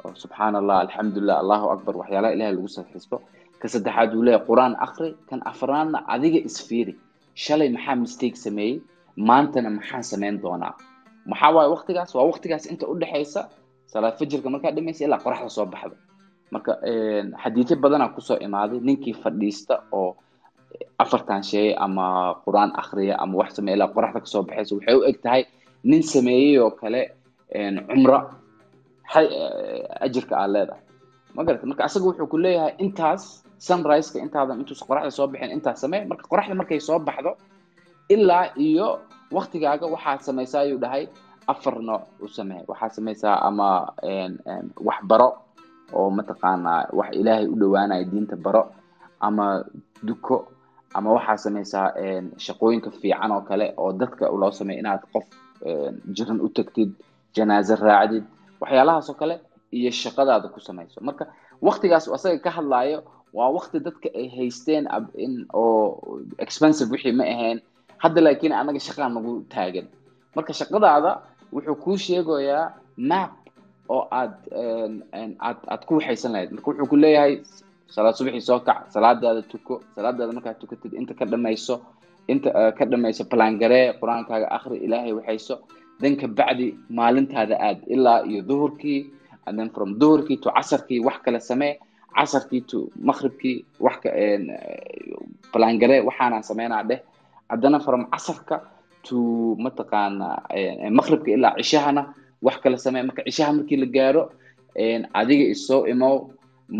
Oo 0.04 0.14
subxaan 0.22 0.54
allah 0.60 0.76
alxamdulilah 0.84 1.36
allahu 1.42 1.66
akbar 1.74 1.94
waxyaalaha 2.00 2.32
ilahay 2.34 2.52
lagu 2.56 2.68
saxiisto 2.68 3.16
ka 3.62 3.66
saddexaad 3.74 4.10
wuu 4.14 4.24
leeyahay 4.26 4.46
qur'aan 4.48 4.74
akri 4.86 5.10
kan 5.30 5.40
afraadna 5.52 5.98
adiga 6.14 6.38
isfiiri 6.48 6.94
shalay 7.44 7.68
maxaa 7.76 7.96
mistake 8.04 8.36
sameeyey? 8.44 8.80
Maantana 9.28 9.70
maxaan 9.78 10.02
samayn 10.12 10.36
doonaa? 10.42 10.74
Maxaa 11.30 11.50
waaye 11.54 11.70
waktigaas 11.76 12.10
waa 12.16 12.26
waktigaas 12.32 12.64
inta 12.72 12.86
udhexaysa 12.92 13.40
salaad 13.92 14.14
fajirka 14.18 14.48
markaa 14.54 14.72
dhimaysa 14.76 15.04
ilaa 15.06 15.20
qoraxda 15.24 15.48
soo 15.56 15.66
baxda 15.72 15.96
marka 16.54 16.72
xadiidyo 17.42 17.76
badanaa 17.84 18.08
ku 18.14 18.20
soo 18.28 18.36
imaaday 18.46 18.80
ninkii 18.88 19.14
fadhiista 19.22 19.74
oo 19.92 20.10
afartan 21.02 21.42
shay 21.50 21.68
ama 21.84 22.06
qur'aan 22.44 22.70
akriya 22.82 23.14
ama 23.22 23.34
wax 23.40 23.50
sameeya 23.56 23.76
ilaa 23.76 23.92
qoraxda 23.94 24.20
ka 24.24 24.28
soo 24.34 24.42
baxaysa 24.48 24.72
waxay 24.76 24.94
u 25.00 25.02
eg 25.10 25.16
tahay 25.24 25.42
nin 25.90 26.02
sameeyey 26.02 26.58
oo 26.64 26.70
kale 26.80 27.00
cumro 27.88 28.18
ajirka 30.00 30.34
aad 30.36 30.50
leedahay. 30.54 30.82
Ma 31.34 31.44
garata 31.44 31.66
marka 31.66 31.84
asaga 31.84 32.06
wuxuu 32.06 32.26
ku 32.32 32.36
leeyahay 32.38 32.74
intaas 32.84 33.41
sunriseka 33.66 34.18
intaadan 34.24 34.58
intuusa 34.62 34.84
qoraxda 34.88 35.10
soo 35.18 35.26
bixin 35.32 35.50
intaas 35.56 35.78
samee 35.82 36.02
marka 36.10 36.24
qoraxda 36.32 36.54
markay 36.60 36.80
soo 36.88 36.98
baxdo 37.08 37.30
ilaa 38.14 38.44
iyo 38.68 38.88
waktigaaga 39.36 39.86
waxaad 39.94 40.20
samaysaa 40.28 40.60
ayuu 40.66 40.78
dhahay 40.84 41.04
afar 41.52 41.74
nooc 41.88 42.02
u 42.24 42.28
samee 42.36 42.60
waxaad 42.70 42.92
samaysaa 42.98 43.36
ama 43.48 43.68
wax 44.88 44.98
baro 45.10 45.28
oo 45.98 46.08
mataqaanaa 46.18 46.80
wax 46.98 47.10
ilaahay 47.20 47.46
u 47.52 47.56
dhowaanaya 47.60 48.04
diinta 48.12 48.36
baro 48.44 48.62
ama 49.26 49.46
duko 50.08 50.36
ama 50.96 51.08
waxaad 51.16 51.38
samaysaa 51.46 51.86
shaqooyinka 52.44 52.90
fiican 53.00 53.30
oo 53.36 53.40
kale 53.48 53.66
oo 53.82 53.92
dadka 54.00 54.24
loo 54.40 54.50
sameeya 54.58 54.80
inaad 54.82 55.02
qof 55.12 55.24
jiran 56.16 56.38
u 56.40 56.48
tagtid 56.56 56.90
janaaze 57.36 57.74
raacdid 57.86 58.24
waxyaalahaas 58.60 59.08
oo 59.10 59.16
kale 59.22 59.34
iyo 59.78 59.90
shaqadaada 60.02 60.48
ku 60.54 60.60
samayso. 60.60 61.00
Marka 61.00 61.24
waktigaas 61.68 62.04
asaga 62.16 62.38
ka 62.44 62.50
hadlaayo 62.58 62.98
waa 63.36 63.48
wakti 63.56 63.78
dadka 63.86 64.08
ay 64.14 64.26
haysteen 64.36 64.84
oo 65.54 66.20
expensive 66.38 66.90
wixii 66.92 67.12
ma 67.12 67.24
ahayn. 67.24 67.58
Hadda 68.02 68.20
laakiin 68.20 68.52
anaga 68.52 68.80
shaqaa 68.86 69.08
nagu 69.08 69.32
taagan. 69.54 69.86
Marka 70.36 70.52
shaqadaada 70.52 71.12
wuxuu 71.52 71.76
kuu 71.84 71.96
sheegayaa 71.96 72.72
map 72.96 73.32
oo 73.88 74.08
aad 74.10 74.34
aad 75.48 75.58
aad 75.72 75.82
ku 75.88 75.94
waxaysan 75.98 76.32
lahayd. 76.32 76.50
Marka 76.54 76.66
wuxuu 76.70 76.88
ku 76.92 76.96
leeyahay 76.96 77.34
salaad 77.94 78.14
subaxii 78.18 78.40
soo 78.48 78.60
kac 78.66 78.78
salaadaada 78.94 79.42
tuko 79.52 79.74
salaadaada 79.94 80.32
markaad 80.32 80.58
tukatid 80.60 80.92
inta 81.00 81.14
ka 81.14 81.24
dhamayso 81.28 81.80
inta 82.32 82.48
ka 82.78 82.84
dhamayso 82.90 83.24
balangaree 83.30 83.92
qur'aankaaga 84.00 84.48
akri 84.56 84.76
ilaahay 84.86 85.12
waxayso 85.18 85.54
dan 86.00 86.16
kabacdi 86.16 86.68
maalintaada 86.98 87.56
aad 87.68 87.78
ilaa 87.94 88.24
iyo 88.30 88.40
duhurkii 88.48 89.00
and 89.46 89.58
then 89.58 89.68
from 89.76 89.98
duhurkii 90.00 90.36
to 90.40 90.48
casarkii 90.56 91.00
wax 91.04 91.18
kale 91.24 91.40
samee 91.40 91.76
casarkii 92.16 92.62
to 92.70 92.78
maqribkii 93.08 93.56
wax 93.84 93.96
balangaree 95.52 96.00
waxaanaan 96.08 96.42
sameynaa 96.50 96.82
dheh 96.88 97.00
haddana 97.50 97.78
from 97.86 98.02
casarka 98.12 98.56
to 99.06 99.16
mataqaana 99.64 100.28
maqribka 100.98 101.30
ilaa 101.36 101.54
cishahana 101.58 102.02
wax 102.46 102.56
kale 102.62 102.76
samee. 102.84 103.02
Marka 103.08 103.22
cishaha 103.26 103.52
markii 103.58 103.76
la 103.82 103.86
gaaro 103.96 104.22
adiga 105.20 105.44
isoo 105.54 105.80
imow 105.92 106.14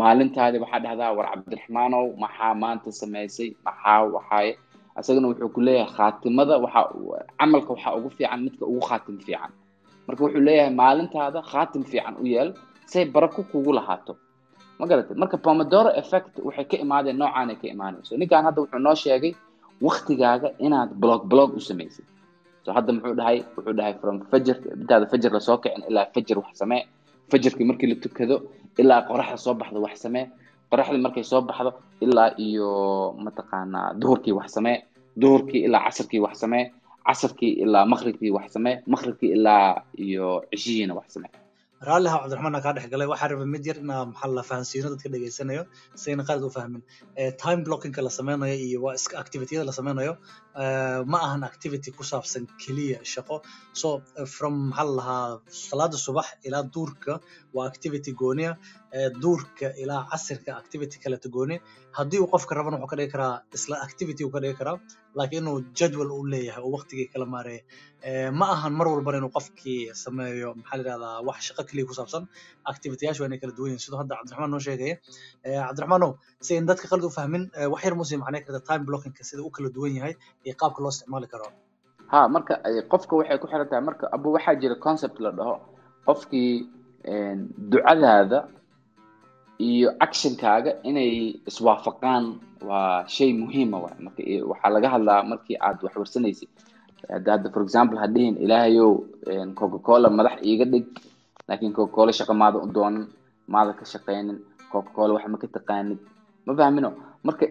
maalintaadi 0.01 0.57
waxaa 0.63 0.79
dhahdaa 0.85 1.11
war 1.17 1.27
cabdiraxmaanow 1.31 2.05
maxaa 2.23 2.53
maanta 2.63 2.89
samaysay 2.91 3.49
maxaa 3.65 3.99
waxaaye 4.15 4.51
isagana 4.99 5.27
wuxuu 5.29 5.49
ku 5.55 5.61
leeyahay 5.67 5.91
khaatimada 5.97 6.55
waxa 6.63 6.81
camalka 7.39 7.69
waxaa 7.73 7.95
ugu 7.97 8.09
fiican 8.17 8.39
midka 8.45 8.63
ugu 8.71 8.81
khaatim 8.89 9.15
fiican. 9.25 9.51
Marka 10.07 10.21
wuxuu 10.25 10.41
leeyahay 10.47 10.73
maalintaada 10.81 11.39
khaatim 11.51 11.83
fiican 11.91 12.15
u 12.21 12.25
yeel 12.33 12.49
say 12.91 13.03
barako 13.05 13.41
kugu 13.51 13.71
lahaato 13.77 14.13
ma 14.83 14.87
garatay? 14.91 15.15
Marka 15.21 15.37
pomodoro 15.45 15.89
effect 16.01 16.33
waxay 16.47 16.65
ka 16.71 16.75
imaadeen 16.85 17.17
noocaanay 17.21 17.55
ka 17.61 17.67
imaanayso 17.75 18.13
ninkan 18.21 18.43
hadda 18.47 18.59
wuxuu 18.63 18.79
noo 18.85 18.95
sheegay 19.03 19.33
waktigaaga 19.87 20.49
inaad 20.65 20.89
blog 21.01 21.21
blog 21.31 21.49
u 21.57 21.61
samaysid 21.69 22.05
so 22.65 22.69
hadda 22.77 22.91
muxuu 22.95 23.15
dhahay 23.19 23.37
wuxuu 23.55 23.73
dhahay 23.79 23.93
from 24.01 24.15
fajr 24.31 24.55
intaada 24.79 25.05
fajr 25.11 25.31
la 25.35 25.39
soo 25.47 25.57
kicin 25.63 25.83
ilaa 25.89 26.05
fajr 26.13 26.37
wax 26.43 26.53
samee. 26.61 26.81
Fajrkii 27.31 27.65
markii 27.69 27.87
la 27.91 27.95
tukado 28.03 28.35
ilaa 28.81 29.01
qoraxda 29.09 29.37
soo 29.45 29.53
baxdo 29.59 29.79
wax 29.85 29.95
samee. 30.05 30.25
Qoraxdii 30.71 31.01
markay 31.05 31.23
soo 31.31 31.41
baxdo 31.41 31.71
ilaa 32.05 32.29
iyo 32.47 32.69
mataqaanaa 33.25 33.87
duhurkii 34.01 34.33
wax 34.39 34.49
samee. 34.57 34.77
Duhurkii 35.21 35.61
ilaa 35.67 35.81
casarkii 35.85 36.19
wax 36.25 36.35
samee. 36.43 36.63
Casarkii 37.07 37.51
ilaa 37.63 37.85
maqribkii 37.85 38.31
wax 38.37 38.47
samee. 38.55 38.75
Maqribkii 38.93 39.31
ilaa 39.37 39.81
iyo 40.05 40.27
cishihiina 40.51 40.93
wax 40.99 41.07
samee 41.15 41.31
raalli 41.87 42.09
ha 42.13 42.17
cabdiraxmaan 42.23 42.61
kaa 42.65 42.73
dhex 42.77 42.87
galay 42.93 43.07
waxaa 43.13 43.29
rabay 43.31 43.47
mid 43.55 43.63
yar 43.69 43.77
inaa 43.83 44.01
maxaa 44.11 44.29
la 44.37 44.43
fahansiino 44.49 44.87
dadka 44.93 45.09
dhegeysanayo 45.13 45.63
sayna 46.03 46.23
qalad 46.27 46.43
u 46.47 46.51
fahmin. 46.57 46.81
Time 47.43 47.59
blockingka 47.67 48.01
la 48.07 48.11
sameynayo 48.19 48.55
iyo 48.67 48.79
waa 48.85 48.93
iska 48.99 49.15
activitiyada 49.23 49.65
la 49.69 49.73
sameynayo 49.79 50.13
ma 51.11 51.17
ahan 51.27 51.43
activity 51.51 51.89
ku 51.97 52.03
saabsan 52.11 52.43
keliya 52.61 52.99
shaqo. 53.13 53.35
So 53.81 53.87
from 54.35 54.53
maxaa 54.71 54.85
la 54.89 54.93
lahaa 54.99 55.29
salaada 55.67 55.97
subax 56.05 56.27
ilaa 56.47 56.63
duurka 56.75 57.13
waa 57.55 57.65
activity 57.71 58.11
gooniya 58.21 58.51
duurka 59.23 59.67
ilaa 59.83 60.01
casirka 60.11 60.51
activity 60.61 60.97
kaleta 61.03 61.29
gooni 61.35 61.55
haddii 61.97 62.19
uu 62.23 62.29
qofka 62.33 62.55
rabana 62.57 62.77
wuxuu 62.77 62.91
ka 62.91 62.97
dhigi 62.99 63.11
karaa 63.15 63.33
isla 63.57 63.75
activity 63.87 64.21
uu 64.25 64.31
ka 64.35 64.39
dhigi 64.43 64.57
karaa 64.59 64.77
laakiin 65.17 65.41
inuu 65.43 65.57
jadwal 65.79 66.11
u 66.19 66.21
leeyahay 66.33 66.63
oo 66.67 66.71
waqtigii 66.77 67.07
kala 67.13 67.25
maareeya 67.33 68.31
ma 68.39 68.45
ahan 68.55 68.73
mar 68.79 68.87
walbana 68.93 69.17
inuu 69.21 69.31
qofkii 69.37 69.79
sameeyo 70.03 70.49
maxaa 70.59 70.77
la 70.77 70.83
yidhahdaa 70.83 71.15
wax 71.27 71.37
shaqo 71.47 71.63
keliya 71.69 71.85
ku 71.89 71.93
saabsan 71.99 72.23
activityyaashu 72.73 73.21
waa 73.23 73.29
inay 73.29 73.39
kala 73.43 73.53
duwan 73.57 73.69
yihiin 73.71 73.83
sidoo 73.85 73.99
hadda 74.01 74.15
cabdiraxmaan 74.19 74.51
noo 74.55 74.61
sheegaya 74.67 74.95
cabdiraxmaanow 75.67 76.11
si 76.45 76.51
in 76.59 76.65
dadka 76.71 76.85
qalad 76.91 77.05
u 77.09 77.11
fahmin 77.19 77.43
wax 77.73 77.81
yar 77.87 77.95
muusii 77.99 78.19
macnay 78.23 78.41
karta 78.45 78.61
time 78.69 78.83
blockingka 78.89 79.23
sida 79.29 79.41
u 79.47 79.49
kala 79.55 79.69
duwan 79.77 79.93
yahay 79.99 80.13
iyo 80.45 80.53
qaabka 80.61 80.79
loo 80.83 80.91
isticmaali 80.95 81.27
karo. 81.33 81.47
Ha 82.11 82.19
marka 82.35 82.53
qofka 82.91 83.13
waxay 83.19 83.37
ku 83.41 83.47
xiran 83.51 83.67
tahay 83.71 83.83
marka 83.89 84.05
abu 84.15 84.27
waxaa 84.35 84.55
jira 84.61 84.75
concept 84.85 85.17
la 85.25 85.31
dhaho 85.37 85.55
qofkii 86.07 86.51
ducadaada 87.71 88.39
iyo 89.59 89.89
actionkaaga 89.99 90.71
inay 90.83 91.39
iswaafaqaan 91.49 92.25
waa 92.67 93.05
shay 93.07 93.33
muhiima 93.33 93.77
waay. 93.83 93.97
Marka 94.05 94.21
waxaa 94.51 94.69
laga 94.75 94.89
hadlaa 94.93 95.23
markii 95.23 95.57
aad 95.67 95.77
wax 95.83 95.93
warsanaysid. 95.95 96.49
Hadda 97.09 97.49
for 97.53 97.61
example 97.63 97.97
hadhihin 97.99 98.37
ilaahayow 98.43 98.91
coca 99.59 99.79
cola 99.87 100.09
madax 100.09 100.39
iiga 100.43 100.65
dhig 100.65 100.87
laakiin 101.47 101.73
coca 101.73 101.91
cola 101.95 102.11
shaqa 102.11 102.33
maada 102.33 102.57
u 102.63 102.67
doonan 102.75 103.07
maada 103.47 103.73
ka 103.73 103.85
shaqaynin 103.85 104.37
coca 104.71 104.89
cola 104.95 105.13
wax 105.15 105.25
ma 105.27 105.37
ka 105.37 105.47
taqaanid. 105.47 105.99
Ma 106.45 106.51
fahmino? 106.55 106.89
Marka 107.23 107.45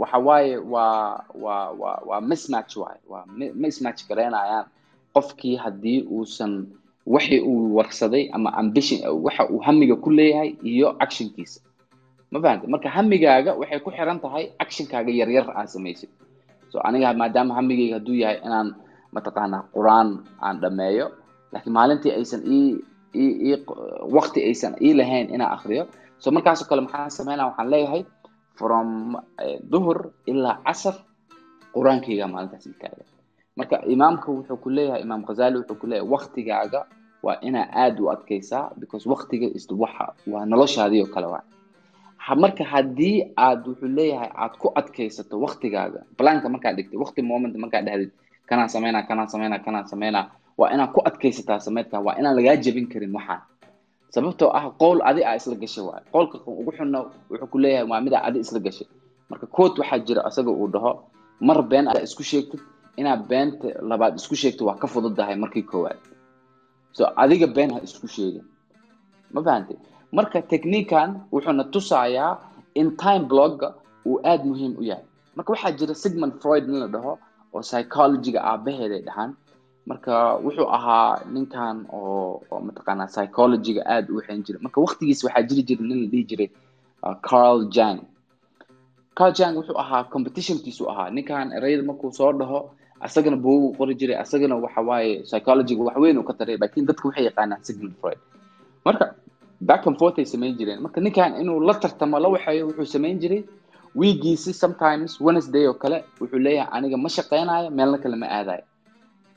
waxa 0.00 0.18
waaye 0.18 0.56
waa 0.58 1.24
waa 1.44 1.70
waa 1.80 1.98
waa 2.08 2.20
mismatch 2.20 2.76
waaye 2.76 3.00
waa 3.08 3.24
mismatch 3.62 4.00
garaynayaan 4.08 4.66
qofkii 5.14 5.56
haddii 5.56 6.02
uusan 6.12 6.66
waxi 7.14 7.36
uu 7.50 7.74
warsaday 7.78 8.24
ama 8.36 8.50
ambition 8.62 8.98
waxa 9.26 9.42
uu 9.52 9.60
hamiga 9.66 9.96
ku 10.04 10.10
leeyahay 10.18 10.50
iyo 10.70 10.88
actionkiisa. 11.04 11.60
Ma 12.32 12.38
fahamta 12.42 12.66
marka 12.72 12.88
hamigaaga 12.96 13.50
waxay 13.60 13.80
ku 13.84 13.90
xiran 13.96 14.18
tahay 14.24 14.44
actionkaaga 14.64 15.10
yaryar 15.20 15.46
aad 15.58 15.68
samaysid 15.74 16.10
so 16.72 16.76
aniga 16.88 17.14
maadaama 17.20 17.52
hamigayga 17.58 17.94
hadduu 17.98 18.16
yahay 18.22 18.38
inaan 18.46 18.68
mataqaanaa 19.14 19.62
qur'aan 19.74 20.08
aan 20.46 20.56
dhameeyo 20.62 21.06
laakiin 21.52 21.74
maalintii 21.78 22.12
aysan 22.18 22.42
ii 22.56 22.68
ii 23.22 23.54
waqti 24.16 24.40
aysan 24.48 24.74
ii 24.86 24.92
lahayn 25.00 25.26
inaan 25.34 25.52
akriyo 25.56 25.84
so 26.22 26.26
markaasoo 26.34 26.66
kale 26.70 26.80
maxaan 26.86 27.10
sameynaa 27.18 27.46
waxaan 27.50 27.68
leeyahay 27.72 28.02
from 28.58 28.88
duhur 29.72 29.98
ilaa 30.30 30.56
casar 30.66 30.94
qur'aankayga 31.74 32.26
maalintaas 32.34 32.66
ii 32.70 32.76
taaga 32.82 33.04
marka 33.56 33.80
imaamka 33.88 34.28
wuxuu 34.32 34.56
ku 34.60 34.68
leeyahay 34.70 35.02
imaam 35.02 35.24
khazali 35.24 35.56
wuxuu 35.58 35.78
ku 35.80 35.86
leeyahay 35.86 36.08
waqtigaaga 36.14 36.80
waa 37.24 37.38
inaa 37.40 37.68
aada 37.72 38.00
u 38.02 38.10
adkaysaa 38.10 38.70
because 38.80 39.08
waqtiga 39.08 39.46
is 39.56 39.64
waxa 39.70 40.12
waa 40.32 40.44
noloshaadii 40.46 41.02
oo 41.02 41.06
kale 41.14 41.26
waa. 41.26 41.42
Marka 42.36 42.64
haddii 42.64 43.32
aad 43.36 43.66
wuxuu 43.68 43.88
leeyahay 43.88 44.30
aad 44.36 44.54
ku 44.60 44.68
adkaysato 44.74 45.40
waqtigaaga 45.40 46.00
blanka 46.18 46.48
markaad 46.48 46.76
dhigtay 46.76 46.98
waqti 46.98 47.22
moment 47.22 47.56
markaad 47.56 47.84
dhahdid 47.88 48.10
kanaan 48.46 48.68
sameynaa 48.68 49.02
kanaan 49.08 49.28
sameynaa 49.28 49.58
kanaan 49.58 49.88
sameynaa 49.88 50.30
waa 50.58 50.70
inaad 50.74 50.92
ku 50.92 51.00
adkaysataa 51.04 51.60
sameydka 51.60 52.00
waa 52.00 52.14
inaan 52.20 52.36
lagaa 52.36 52.56
jebin 52.56 52.86
karin 52.92 53.14
waxaan 53.16 53.40
sababtoo 54.10 54.50
ah 54.52 54.70
qowl 54.78 55.00
adi 55.04 55.24
aa 55.24 55.34
isla 55.36 55.54
gashay 55.56 55.84
waay. 55.84 56.02
Qowlka 56.12 56.38
ugu 56.46 56.72
xunna 56.76 56.98
wuxuu 57.30 57.46
ku 57.48 57.58
leeyahay 57.58 57.88
waa 57.90 58.00
midaa 58.00 58.22
adi 58.28 58.38
isla 58.44 58.60
gashay. 58.60 58.86
Marka 59.30 59.46
kood 59.46 59.78
waxaa 59.80 59.98
jira 59.98 60.22
isaga 60.28 60.50
uu 60.50 60.68
dhaho 60.68 60.92
mar 61.40 61.62
been 61.62 61.88
aad 61.88 62.02
isku 62.04 62.22
sheegtid 62.22 62.60
inaad 62.96 63.22
beenta 63.30 63.68
labaad 63.90 64.14
isku 64.20 64.34
sheegto 64.36 64.64
waa 64.68 64.78
ka 64.82 64.86
fududahay 64.86 65.36
markii 65.36 65.62
koowaad. 65.62 65.98
So 66.92 67.04
adiga 67.16 67.46
been 67.46 67.70
ha 67.74 67.80
isku 67.84 68.08
sheegin. 68.08 68.44
Ma 69.32 69.42
fahantay 69.42 69.76
marka 70.12 70.42
technican 70.42 71.20
wuxuuna 71.32 71.64
tusayaa 71.64 72.38
in 72.74 72.96
time 72.96 73.24
blogga 73.30 73.74
uu 74.06 74.20
aada 74.24 74.44
muhiim 74.44 74.72
u 74.78 74.82
yahay. 74.82 75.04
Marka 75.36 75.52
waxaa 75.52 75.72
jira 75.78 75.94
sigmund 75.94 76.40
freud 76.42 76.64
in 76.68 76.78
la 76.80 76.86
dhaho 76.88 77.18
oo 77.54 77.60
psychologyga 77.62 78.40
aabaheeday 78.44 79.02
dhahaan. 79.08 79.34
Marka 79.86 80.34
wuxuu 80.44 80.68
ahaa 80.76 81.20
ninkan 81.34 81.86
oo 81.92 82.40
oo 82.50 82.60
mataqaanaa 82.60 83.06
psychologyga 83.12 83.82
aada 83.86 84.08
u 84.12 84.16
waxayn 84.16 84.42
jiray. 84.44 84.60
Marka 84.62 84.80
waqtigiis 84.80 85.24
waxaa 85.24 85.42
jiri 85.48 85.62
jira 85.68 85.82
nin 85.84 85.98
la 86.02 86.06
dhihi 86.12 86.24
jiray 86.30 86.50
carl 87.28 87.68
jang 87.76 88.00
carl 89.18 89.32
jang 89.38 89.54
wuxuu 89.58 89.76
ahaa 89.78 90.04
competitionkiisu 90.04 90.88
ahaa. 90.90 91.10
Ninkan 91.10 91.52
erayada 91.52 91.82
markuu 91.82 92.12
soo 92.12 92.32
dhaho 92.32 92.70
asagana 93.00 93.36
buugu 93.36 93.76
qori 93.78 93.94
jiray 93.94 94.16
asagana 94.16 94.56
waxa 94.56 94.80
waaye 94.80 95.22
psychologyga 95.22 95.82
wax 95.82 95.96
weyn 95.96 96.18
uu 96.18 96.22
ka 96.24 96.32
taray 96.38 96.56
laakiin 96.56 96.86
dadka 96.86 97.08
waxay 97.08 97.24
yaqaanaan 97.28 97.62
sigmund 97.64 97.94
freud. 98.00 98.18
Marka 98.84 99.14
back 99.60 99.86
and 99.86 99.98
forth 99.98 100.18
ay 100.18 100.24
samayn 100.24 100.56
jireen. 100.58 100.80
Marka 100.80 101.00
ninkan 101.00 101.36
inuu 101.40 101.60
la 101.60 101.74
tartamo 101.74 102.18
la 102.18 102.28
waxeeyo 102.28 102.66
wuxuu 102.68 102.84
samayn 102.86 103.18
jiray. 103.18 103.44
Wiigiisi 103.96 104.52
sometimes 104.52 105.20
wednesday 105.20 105.66
oo 105.66 105.74
kale 105.74 106.04
wuxuu 106.20 106.38
leeyahay 106.38 106.68
aniga 106.78 106.96
ma 106.96 107.08
shaqaynayo 107.08 107.70
meelna 107.70 107.98
kale 107.98 108.16
ma 108.16 108.26
aadayo 108.28 108.64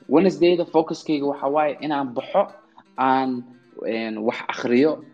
wednesdayda 0.08 0.64
focuskayga 0.64 1.26
waxa 1.26 1.46
waaye 1.48 1.78
inaan 1.80 2.08
baxo 2.16 2.42
aan 2.98 3.42
wax 4.26 4.38
akriyo 4.48 5.04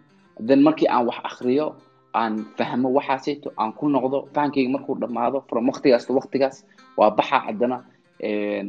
then 0.47 0.63
markii 0.63 0.89
aan 0.89 1.07
wax 1.07 1.19
akriyo 1.25 1.75
aan 2.15 2.45
fahmo 2.59 2.89
waxaasayto 2.97 3.53
aan 3.59 3.73
ku 3.73 3.89
noqdo 3.89 4.27
fahamkayga 4.35 4.71
markuu 4.75 4.95
dhammaado 4.99 5.45
from 5.49 5.69
waqtigaas 5.71 6.07
to 6.07 6.13
waqtigaas 6.19 6.65
waa 6.97 7.11
baxa 7.11 7.39
haddana 7.47 7.85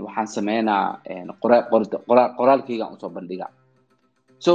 waxaan 0.06 0.28
sameynaa 0.28 1.00
qoraalkaygaan 2.38 2.94
u 2.94 3.00
soo 3.00 3.10
bandhiga. 3.10 3.48
So 4.40 4.52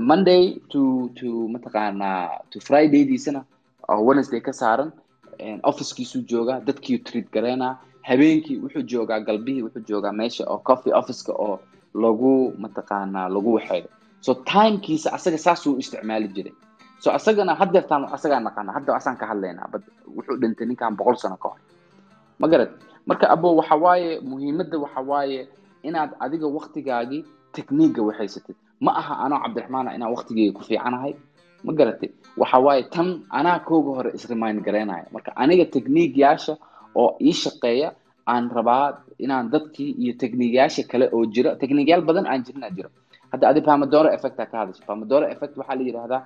monday 0.00 0.60
to 0.72 1.10
to 1.20 1.26
mataqaanaa 1.54 2.28
to 2.50 2.60
fridaydiisana 2.60 3.44
oo 3.88 4.00
wednesday 4.06 4.40
ka 4.40 4.52
saaran 4.52 4.92
officekiisuu 5.62 6.22
joogaa 6.30 6.60
dadkiiu 6.66 6.98
treat 7.04 7.28
gareynaa 7.32 7.74
habeenkii 8.08 8.58
wuxuu 8.62 8.82
joogaa 8.92 9.20
galbihii 9.20 9.62
wuxuu 9.62 9.82
joogaa 9.88 10.12
meesha 10.12 10.44
oo 10.52 10.58
coffee 10.58 10.94
officeka 11.00 11.32
oo 11.32 11.60
lagu 11.94 12.52
mataqaanaa 12.58 13.28
lagu 13.28 13.54
waxeeyo. 13.54 13.88
So 14.20 14.34
timekiisa 14.34 15.12
asaga 15.12 15.38
saasuu 15.38 15.76
isticmaali 15.78 16.28
jiray. 16.28 16.52
So 16.98 17.10
asagana 17.12 17.54
haddeertaan 17.54 18.04
asagaa 18.16 18.40
naqana 18.40 18.72
hadda 18.72 18.94
asaan 18.96 19.16
ka 19.16 19.26
hadlaynaa 19.26 19.68
bad 19.72 19.82
wuxuu 20.16 20.36
dhintay 20.40 20.66
ninkan 20.66 20.96
boqol 20.96 21.16
sano 21.16 21.36
ka 21.36 21.48
hor. 21.48 21.58
Ma 22.38 22.48
garad 22.48 22.70
marka 23.10 23.26
abo 23.34 23.48
waxa 23.60 23.76
muhiimadda 24.30 24.76
waxa 24.84 25.00
inaad 25.88 26.10
adiga 26.24 26.46
waqtigaagii 26.56 27.22
techniiga 27.56 28.00
waxaysatid 28.08 28.56
ma 28.84 28.90
aha 29.00 29.14
anoo 29.24 29.38
cabdiraxmaana 29.44 29.90
inaan 29.96 30.10
waqtigeyga 30.16 30.52
ku 30.58 30.62
fiicanahay. 30.68 31.12
Ma 31.66 31.72
garatay 31.78 32.10
waxa 32.40 32.58
tan 32.94 33.08
anaa 33.38 33.58
kooga 33.68 33.90
hore 33.96 34.10
isremind 34.16 34.58
garaynaya 34.66 35.06
marka 35.14 35.30
aniga 35.42 35.64
techniigyaasha 35.74 36.54
oo 37.00 37.10
ii 37.28 37.34
shaqeeya 37.42 37.88
aan 38.32 38.44
rabaa 38.56 38.86
inaan 39.24 39.46
dadkii 39.54 39.90
iyo 40.02 40.12
techniigyaasha 40.22 40.82
kale 40.90 41.06
oo 41.14 41.24
jira 41.34 41.50
techniigyaal 41.60 42.02
badan 42.08 42.26
aan 42.30 42.40
jirinaa 42.46 42.70
jiro. 42.76 42.90
Hadda 43.32 43.44
adi 43.50 43.60
pamadoro 43.68 44.08
effecta 44.16 44.46
ka 44.50 44.56
hadasha 44.62 44.82
pamadoro 44.90 45.24
effect 45.34 45.54
waxaa 45.60 45.76
la 45.80 45.84
yidhahdaa 45.88 46.22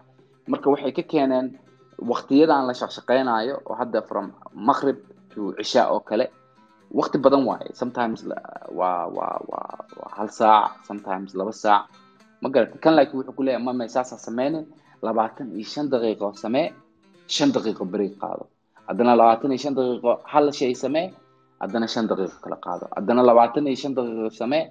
marka 0.53 0.67
waxay 0.73 0.93
ka 0.99 1.03
keeneen 1.11 1.47
waqtiyadan 2.11 2.63
la 2.69 2.75
shaqshaqeynayo 2.81 3.55
oo 3.69 3.75
hadda 3.81 4.03
from 4.09 4.27
maqrib 4.69 4.99
to 5.35 5.41
cishaa 5.59 5.87
oo 5.95 6.01
kale 6.09 6.27
waqti 6.99 7.19
badan 7.25 7.43
waaye 7.49 7.71
sometimes 7.81 8.19
waa 8.79 9.07
waa 9.17 9.37
waa 9.51 10.11
hal 10.17 10.29
saac 10.39 10.71
sometimes 10.89 11.35
laba 11.39 11.53
saac 11.53 11.85
ma 12.43 12.49
garata 12.55 12.77
kan 12.85 12.93
laakiin 12.97 13.19
wuxuu 13.21 13.35
ku 13.39 13.43
leeyahay 13.47 13.65
mama 13.69 13.85
saasaa 13.97 14.19
sameynin 14.27 14.65
labaatan 15.07 15.47
iyo 15.59 15.67
shan 15.75 15.87
daqiiqo 15.93 16.29
samee 16.45 16.67
shan 17.37 17.51
daqiiqo 17.55 17.85
break 17.93 18.15
qaado 18.23 18.45
haddana 18.89 19.13
labaatan 19.21 19.51
iyo 19.55 19.61
shan 19.65 19.75
daqiiqo 19.79 20.13
hal 20.33 20.47
shay 20.59 20.73
samee 20.85 21.07
haddana 21.63 21.87
shan 21.95 22.05
daqiiqo 22.11 22.37
kala 22.45 22.57
qaado 22.67 22.85
haddana 22.97 23.23
labaatan 23.31 23.67
iyo 23.71 23.79
shan 23.83 23.93
daqiiqo 23.99 24.31
samee 24.41 24.63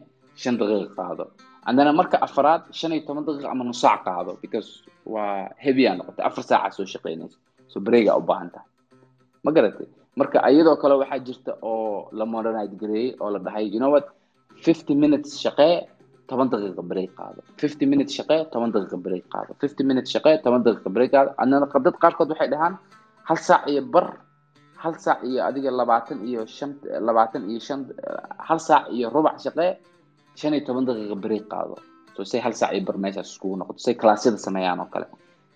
shan 0.41 0.55
daqiiqo 0.61 0.93
qaado 0.99 1.23
haddana 1.67 1.91
marka 1.99 2.17
afaraad 2.27 2.61
shan 2.79 2.91
iyo 2.95 3.01
toban 3.07 3.23
daqiiqo 3.27 3.49
ama 3.53 3.63
nus 3.67 3.79
saac 3.83 3.99
qaado 4.07 4.31
because 4.43 4.69
waa 5.13 5.49
heavy 5.65 5.83
aa 5.89 5.95
noqotay 5.99 6.23
afar 6.29 6.43
saaca 6.49 6.69
soo 6.77 6.85
shaqeynaysa 6.93 7.37
so 7.71 7.77
break 7.87 8.05
aa 8.11 8.17
u 8.21 8.23
baahan 8.29 8.49
tahay 8.55 8.67
ma 9.45 9.49
garatay 9.55 9.87
marka 10.19 10.37
iyadoo 10.51 10.75
kale 10.81 10.95
waxaa 11.01 11.19
jirta 11.27 11.51
oo 11.61 12.07
la 12.19 12.25
modernize 12.25 12.75
gareeyey 12.81 13.15
oo 13.21 13.29
la 13.35 13.39
dhahay 13.45 13.65
you 13.73 13.79
know 13.79 13.91
what? 13.95 14.05
fifty 14.65 14.93
minutes 15.03 15.29
shaqee 15.43 15.87
toban 16.27 16.47
daqiiqa 16.53 16.83
break 16.91 17.11
qaado. 17.19 17.39
fifty 17.61 17.85
minutes 17.91 18.13
shaqee 18.17 18.39
toban 18.51 18.71
daqiiqa 18.75 18.97
break 19.05 19.23
qaado. 19.33 19.51
fifty 19.63 19.83
minutes 19.89 20.09
shaqee 20.15 20.35
toban 20.43 20.61
daqiiqa 20.65 20.89
break 20.95 21.11
qaado. 21.15 21.29
Adnana 21.41 21.67
dad 21.85 21.95
qaarkood 22.03 22.29
waxay 22.33 22.49
dhahaan 22.53 22.73
hal 23.29 23.37
saac 23.47 23.61
iyo 23.71 23.81
bar 23.93 24.07
hal 24.83 24.95
saac 25.05 25.19
iyo 25.29 25.39
adiga 25.49 25.71
labaatan 25.79 26.17
iyo 26.29 26.41
shan 26.57 26.71
labaatan 27.07 27.41
iyo 27.51 27.59
shan 27.67 27.79
hal 28.47 28.59
saac 28.67 28.83
iyo 28.95 29.09
rubac 29.15 29.35
shaqee 29.45 29.69
shan 30.39 30.51
iyo 30.55 30.63
toban 30.67 30.85
daqiiqa 30.89 31.15
break 31.25 31.45
qaado. 31.53 31.75
So 32.15 32.23
say 32.23 32.39
hal 32.45 32.53
saac 32.53 32.71
iyo 32.75 32.83
bar 32.87 32.97
meeshaas 33.03 33.27
iskugu 33.33 33.55
noqoto. 33.59 33.79
Say 33.85 33.93
classyada 34.01 34.37
sameeyaan 34.37 34.79
oo 34.83 34.89
kale. 34.93 35.07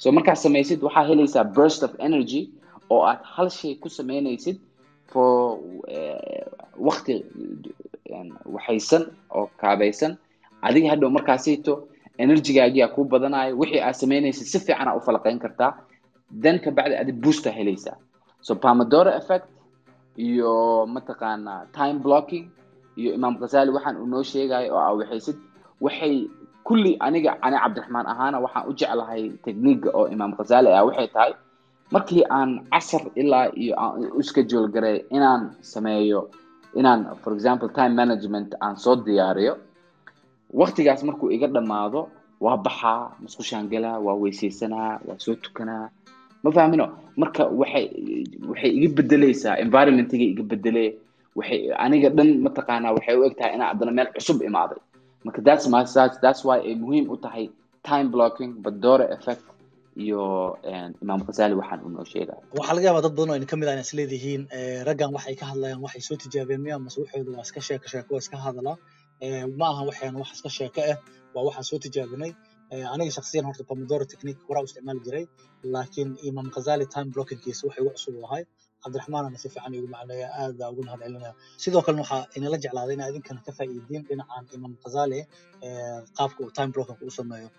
So 0.02 0.12
markaad 0.12 0.38
samaysid 0.46 0.80
waxaa 0.88 1.06
helaysaa 1.10 1.44
burst 1.56 1.82
of 1.88 1.92
energy 2.08 2.42
oo 2.90 3.02
aad 3.10 3.20
hal 3.36 3.50
shay 3.50 3.76
ku 3.82 3.90
sameynaysid 3.90 4.58
for 5.12 5.60
wakti 6.88 7.16
waxaysan 8.56 9.04
oo 9.36 9.50
kaabaysan. 9.62 10.18
Adiga 10.62 10.90
hadhow 10.94 11.10
markaasito 11.10 11.74
energygaagiyaa 12.18 12.94
kuu 12.96 13.06
badanayo 13.06 13.58
wixii 13.58 13.82
aad 13.82 13.96
sameynaysid 13.96 14.48
si 14.48 14.60
fiican 14.60 14.88
aa 14.88 14.96
u 14.98 15.02
falaqeyn 15.08 15.40
kartaa. 15.40 15.72
Then 16.44 16.60
kabacdi 16.60 16.96
adi 16.96 17.12
boosta 17.12 17.52
helaysaa. 17.52 17.96
So 18.42 18.56
pamadora 18.56 19.16
effect 19.20 19.48
iyo 20.18 20.86
mataqaana 20.86 21.68
time 21.78 22.00
blocking 22.06 22.46
iyo 22.98 23.14
imaam 23.14 23.38
ghazali 23.38 23.72
waxaan 23.72 23.98
uu 24.02 24.06
noo 24.08 24.24
sheegayo 24.24 24.74
oo 24.76 24.80
aa 24.82 24.94
waxaysid. 25.00 25.38
Waxay 25.82 26.28
kulli 26.68 26.98
aniga 27.00 27.38
ani 27.42 27.58
cabdiraxmaan 27.64 28.08
ahaana 28.14 28.38
waxaan 28.46 28.66
u 28.70 28.74
jeclahay 28.80 29.24
techniiga 29.46 29.90
oo 29.94 30.08
imaam 30.08 30.34
ghazali 30.38 30.70
ah 30.74 30.84
waxay 30.88 31.08
tahay 31.16 31.34
markii 31.92 32.24
aan 32.38 32.52
casar 32.72 33.02
ilaa 33.22 33.46
iyo 33.56 33.74
aan 33.84 34.12
u 34.20 34.22
schedule 34.24 34.68
garay 34.76 34.98
inaan 35.18 35.42
sameeyo 35.62 36.30
inaan 36.80 37.02
for 37.24 37.32
example 37.38 37.70
time 37.70 37.94
management 38.02 38.50
aan 38.66 38.76
soo 38.84 38.96
diyaariyo 39.06 39.54
waktigaas 40.62 41.04
markuu 41.04 41.32
iga 41.36 41.48
dhammaado 41.48 42.02
waa 42.46 42.58
baxaa 42.66 43.12
musqushaan 43.24 43.66
galaa 43.72 43.98
waa 44.06 44.16
weysaysanaa 44.24 45.00
waa 45.08 45.18
soo 45.26 45.36
tukanaa. 45.36 45.90
Ma 46.44 46.50
fahmino 46.52 46.86
marka 47.22 47.44
waxay 47.60 47.86
waxay 48.50 48.72
iga 48.78 48.90
bedeleysaa 48.98 49.56
environmentiga 49.66 50.26
iga 50.34 50.44
bedele 50.52 50.84
waxay 51.36 51.62
aniga 51.84 52.10
dhan 52.18 52.30
mataqaanaa 52.46 52.94
waxay 52.98 53.16
u 53.20 53.24
eg 53.28 53.36
tahay 53.40 53.54
inaa 53.58 53.70
haddana 53.72 53.92
meel 53.98 54.10
cusub 54.16 54.38
imaaday. 54.50 54.80
Marka 55.26 55.42
that's 55.48 55.66
my 55.74 55.82
that's 56.24 56.42
why 56.48 56.58
ay 56.68 56.76
muhiim 56.84 57.06
u 57.14 57.18
tahay 57.26 57.46
time 57.90 58.08
blocking 58.14 58.52
badora 58.64 59.06
effect 59.16 59.44
iyo 60.04 60.22
imaam 61.04 61.22
ghazali 61.28 61.54
waxaan 61.60 61.80
uu 61.86 61.92
noo 61.96 62.06
waxaa 62.58 62.76
laga 62.76 62.86
yaabaa 62.88 63.04
dad 63.06 63.14
badan 63.18 63.30
oo 63.32 63.36
ayna 63.38 63.48
ka 63.52 63.56
mid 63.60 63.68
ah 63.72 63.80
is 63.86 63.92
leedihiin 63.98 64.42
raggan 64.88 65.12
waxay 65.18 65.36
ka 65.42 65.46
hadlayaan 65.52 65.82
waxay 65.86 66.02
soo 66.08 66.18
tijaabeen 66.24 66.62
miya 66.66 66.76
mase 66.86 66.98
waa 67.02 67.44
iska 67.48 67.62
sheeko 67.68 67.88
sheeko 67.94 68.10
waa 68.16 68.22
iska 68.26 68.38
hadalaa 68.46 68.78
ma 69.60 69.66
aha 69.74 69.82
waxaan 69.90 70.16
wax 70.22 70.30
iska 70.38 70.50
sheeko 70.58 70.80
ah 70.92 70.98
waa 71.34 71.44
waxaan 71.48 71.66
soo 71.70 71.80
tijaabinay 71.86 72.32
aniga 72.94 73.12
shaksiyan 73.18 73.46
horta 73.48 73.64
pomodoro 73.70 74.06
technique 74.12 74.42
horaa 74.48 74.64
u 74.66 74.68
isticmaali 74.70 75.00
jiray 75.08 75.26
laakiin 75.74 76.10
imam 76.30 76.48
ghazali 76.56 76.86
time 76.94 77.10
blockingkiisa 77.16 77.62
waxay 77.68 77.82
ugu 77.84 77.94
cusub 77.98 78.16
lahay 78.26 78.44
cabdiraxmaanana 78.84 79.38
si 79.44 79.48
fiican 79.54 79.74
igu 79.78 79.88
macneeya 79.96 80.28
aad 80.42 80.54
baa 80.60 80.70
ugu 80.74 80.84
sidoo 81.64 81.82
kalena 81.86 82.02
waxaa 82.06 82.22
inala 82.38 82.58
jeclaaday 82.64 82.96
in 82.98 83.04
idinkana 83.10 83.40
ka 83.48 83.52
faa'iidiin 83.58 84.04
dhinacan 84.10 84.44
imam 84.58 84.74
ghazali 84.84 85.20
qaabka 86.18 86.40
uu 86.46 86.52
time 86.58 86.72
blocking 86.76 87.00
u 87.10 87.12
sameeyo 87.20 87.50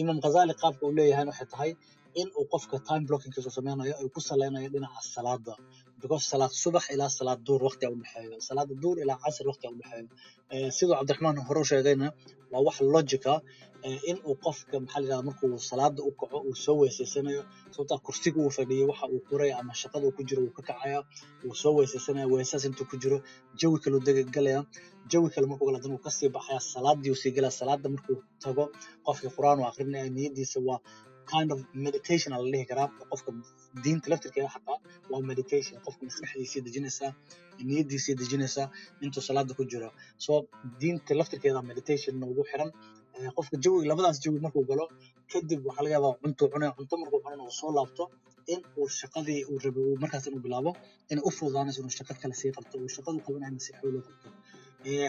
imam 0.00 0.18
ghazali 0.24 0.54
qaabka 0.62 0.82
uu 0.86 0.92
leeyahay 0.98 1.26
waxay 1.30 1.46
tahay 1.54 1.70
in 2.20 2.28
uu 2.38 2.46
qofka 2.52 2.76
time 2.88 3.02
blockingkiisa 3.08 3.50
sameynayo 3.58 3.94
ay 4.00 4.08
ku 4.14 4.20
saleynayo 4.28 4.68
dhinaca 4.74 5.00
salaada 5.14 5.54
because 6.04 6.24
salaad 6.32 6.52
subax 6.62 6.84
ilaa 6.94 7.10
salaad 7.18 7.40
duur 7.46 7.60
waqti 7.68 7.84
u 7.92 7.96
dhexeeyo 8.02 8.36
salaada 8.48 8.74
duur 8.82 8.96
ilaa 9.04 9.18
casr 9.24 9.44
waqti 9.50 9.66
u 9.72 9.76
dhexeeyo 9.80 10.08
sidoo 10.76 10.94
cabdiraxmaan 10.98 11.36
hore 11.48 11.60
u 11.64 11.66
sheegayna 11.70 12.06
waa 12.52 12.62
wax 12.66 12.76
logica 12.94 13.34
in 14.10 14.18
uu 14.30 14.36
qofka 14.44 14.76
maxaa 14.82 15.00
la 15.00 15.06
yidhahda 15.06 15.26
markuu 15.28 15.58
salaada 15.70 16.00
u 16.08 16.12
kaco 16.20 16.38
uu 16.48 16.56
soo 16.64 16.76
weysaysanayo 16.82 17.42
sababtaa 17.74 17.98
kursiga 18.06 18.38
uu 18.44 18.52
fadhiyo 18.56 18.84
waxa 18.90 19.06
uu 19.14 19.20
kuraya 19.28 19.54
ama 19.60 19.72
shaqada 19.80 20.04
uu 20.08 20.14
ku 20.16 20.22
jiro 20.28 20.40
uu 20.46 20.52
ka 20.56 20.62
kacaya 20.68 20.98
uu 21.46 21.54
soo 21.62 21.72
weysaysanaya 21.78 22.26
weysaas 22.32 22.64
intuu 22.68 22.86
ku 22.90 22.96
jiro 23.02 23.18
jawi 23.60 23.76
kale 23.82 23.94
uu 23.98 24.04
degagelaya 24.08 24.60
jawi 25.10 25.28
kale 25.34 25.46
markuu 25.50 25.66
gala 25.68 25.78
dan 25.84 25.92
uu 25.96 26.02
ka 26.06 26.10
sii 26.16 26.30
baxaya 26.36 26.60
salaadii 26.72 27.10
uu 27.14 27.20
sii 27.22 27.32
galaya 27.36 27.54
salaada 27.60 27.88
markuu 27.94 28.16
tago 28.44 28.64
qofkii 29.06 29.30
qur'aan 29.36 29.58
uu 29.62 29.66
akrinaya 29.70 30.06
niyadiisa 30.16 30.58
waa 30.68 30.78
kind 31.32 31.48
of 31.54 31.58
meditation 31.86 32.30
la 32.34 32.38
dhihi 32.52 32.66
karaa 32.70 32.88
qofka 33.12 33.30
diinta 33.84 34.06
laftirkeeda 34.12 34.48
xataa 34.54 34.78
waa 35.10 35.22
meditation 35.30 35.76
qofka 35.86 36.02
maskaxdiisii 36.08 36.60
dejinaysaa 36.66 37.10
niyadiisii 37.68 38.14
dejinaysaa 38.22 38.66
intuu 39.04 39.22
salaada 39.28 39.52
ku 39.58 39.62
jiro. 39.72 39.88
So 40.24 40.32
diinta 40.80 41.12
laftirkeeda 41.20 41.60
meditation 41.70 42.12
ugu 42.32 42.42
xiran. 42.50 42.70
Qofka 43.36 43.56
jawiga 43.64 43.86
labadaas 43.90 44.16
jawi 44.24 44.38
markuu 44.44 44.64
galo 44.70 44.84
kadib 45.32 45.60
waxaa 45.68 45.82
laga 45.84 45.94
yaabaa 45.96 46.14
cuntuu 46.22 46.46
cunaya 46.52 46.72
cunto 46.78 46.94
markuu 47.02 47.20
cunana 47.24 47.42
uu 47.48 47.54
soo 47.60 47.70
laabto 47.76 48.04
in 48.52 48.60
uu 48.80 48.88
shaqadii 49.00 49.40
uu 49.50 49.58
rabay 49.64 49.84
uu 49.90 49.96
markaas 50.02 50.24
inuu 50.28 50.42
bilaabo 50.46 50.70
inay 51.10 51.22
u 51.28 51.30
fududaanayso 51.36 51.78
inuu 51.82 51.94
shaqo 51.98 52.12
kale 52.22 52.34
sii 52.40 52.50
qabto 52.56 52.74
uu 52.82 52.90
shaqadu 52.96 53.18
qabanayna 53.26 53.58
si 53.66 53.70
xoolo 53.78 53.98
qabto 54.06 54.28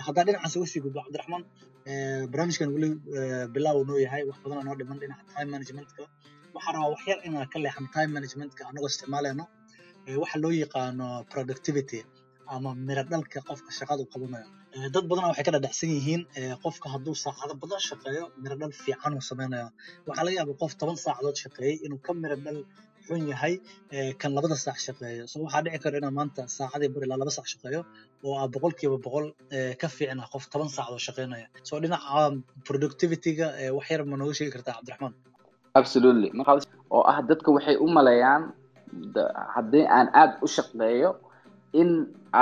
haddaa 0.05 0.23
dhinacaas 0.27 0.55
uga 0.57 0.67
gudbo 0.85 0.99
cabdiraxmaan 1.05 1.43
barnaamijkan 2.31 2.69
weli 2.75 2.89
bilaaw 3.55 3.77
noo 3.89 3.97
yahay 4.05 4.23
wax 4.29 4.37
badan 4.43 4.63
noo 4.67 4.75
dhiman 4.79 4.97
dhinaca 5.01 5.23
time 5.35 5.49
managementka. 5.55 6.01
Waxaa 6.55 6.71
rabaa 6.75 6.91
wax 6.93 7.01
yar 7.11 7.19
inaan 7.27 7.47
ka 7.53 7.57
leexan 7.63 7.87
time 7.95 8.11
managementka 8.17 8.61
anagoo 8.69 8.89
isticmaalayno 8.93 9.45
waxa 10.23 10.37
loo 10.43 10.53
yaqaano 10.63 11.07
productivity 11.33 11.99
ama 12.53 12.69
miro 12.87 13.03
qofka 13.49 13.69
shaqadu 13.79 14.03
qabanayo 14.13 14.47
dad 14.93 15.05
badan 15.09 15.25
waxay 15.29 15.43
ka 15.47 15.51
dhadhacsan 15.55 15.89
yihiin 15.97 16.21
qofka 16.63 16.87
hadduu 16.93 17.15
saacado 17.23 17.53
badan 17.63 17.79
shaqeeyo 17.89 18.23
miro 18.43 18.55
dhal 18.61 18.73
fiican 18.83 19.13
waxaa 19.19 20.23
laga 20.25 20.31
yaabaa 20.39 20.57
qof 20.61 20.71
toban 20.79 20.97
saacadood 21.05 21.37
shaqeeyey 21.43 21.75
inuu 21.85 21.99
ka 22.05 22.11
miro 22.23 22.35
xun 23.07 23.21
yahay 23.31 23.53
kan 24.21 24.31
labada 24.37 24.55
saac 24.65 24.77
shaqeeyo. 24.87 25.23
So 25.31 25.35
waxaa 25.45 25.61
dhici 25.65 25.79
kara 25.83 25.97
inaa 26.01 26.13
maanta 26.19 26.41
saacadii 26.57 26.89
bar 26.93 27.01
ilaa 27.07 27.19
laba 27.21 27.31
saac 27.37 27.47
shaqeeyo 27.53 27.81
oo 28.27 28.35
aa 28.41 28.47
boqolkiiba 28.53 28.97
boqol 29.05 29.25
ka 29.81 29.87
fiicna 29.95 30.23
qof 30.33 30.43
toban 30.51 30.69
saacadood 30.75 31.03
shaqeynaya. 31.07 31.47
So 31.67 31.73
dhinaca 31.83 32.21
productivityga 32.67 33.47
wax 33.77 33.85
yar 33.91 34.01
ma 34.11 34.15
nooga 34.21 34.33
sheegi 34.37 34.51
kartaa 34.55 34.73
cabdiraxmaan? 34.77 35.13
Absolutely. 35.81 36.29
Oo 36.95 37.03
ah 37.11 37.17
dadka 37.29 37.49
waxay 37.55 37.75
u 37.83 37.87
maleeyaan 37.97 38.43
haddii 39.55 39.85
aan 39.97 40.07
aad 40.21 40.31
u 40.45 40.47
shaqeeyo 40.57 41.09
in 41.81 41.89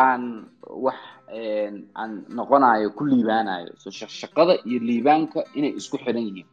aan 0.03 0.23
wax 0.85 0.99
aan 2.01 2.11
noqonayo 2.37 2.87
ku 2.97 3.03
liibaanayo 3.11 3.71
so 3.83 3.87
shaqada 4.21 4.53
iyo 4.69 4.79
liibaanka 4.89 5.39
inay 5.57 5.71
isku 5.79 5.97
xiran 6.03 6.23
yihiin. 6.29 6.47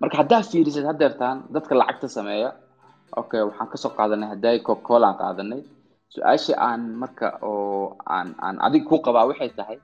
Marka 0.00 0.16
haddaa 0.22 0.42
fiirisid 0.50 0.84
hadeertaan 0.90 1.36
dadka 1.54 1.72
lacagta 1.80 2.08
sameeya 2.16 2.50
okay 3.20 3.40
waxaan 3.48 3.68
ka 3.72 3.76
soo 3.82 3.92
qaadanay 3.98 4.28
hadday 4.32 4.56
cocacola 4.66 5.06
aan 5.08 5.18
qaadanay. 5.22 5.60
Su'aasha 6.14 6.54
aan 6.68 6.82
marka 7.00 7.28
oo 7.48 7.96
aan 8.16 8.28
aan 8.46 8.56
adig 8.66 8.84
ku 8.88 8.96
qabaa 9.04 9.26
waxay 9.30 9.50
tahay 9.58 9.78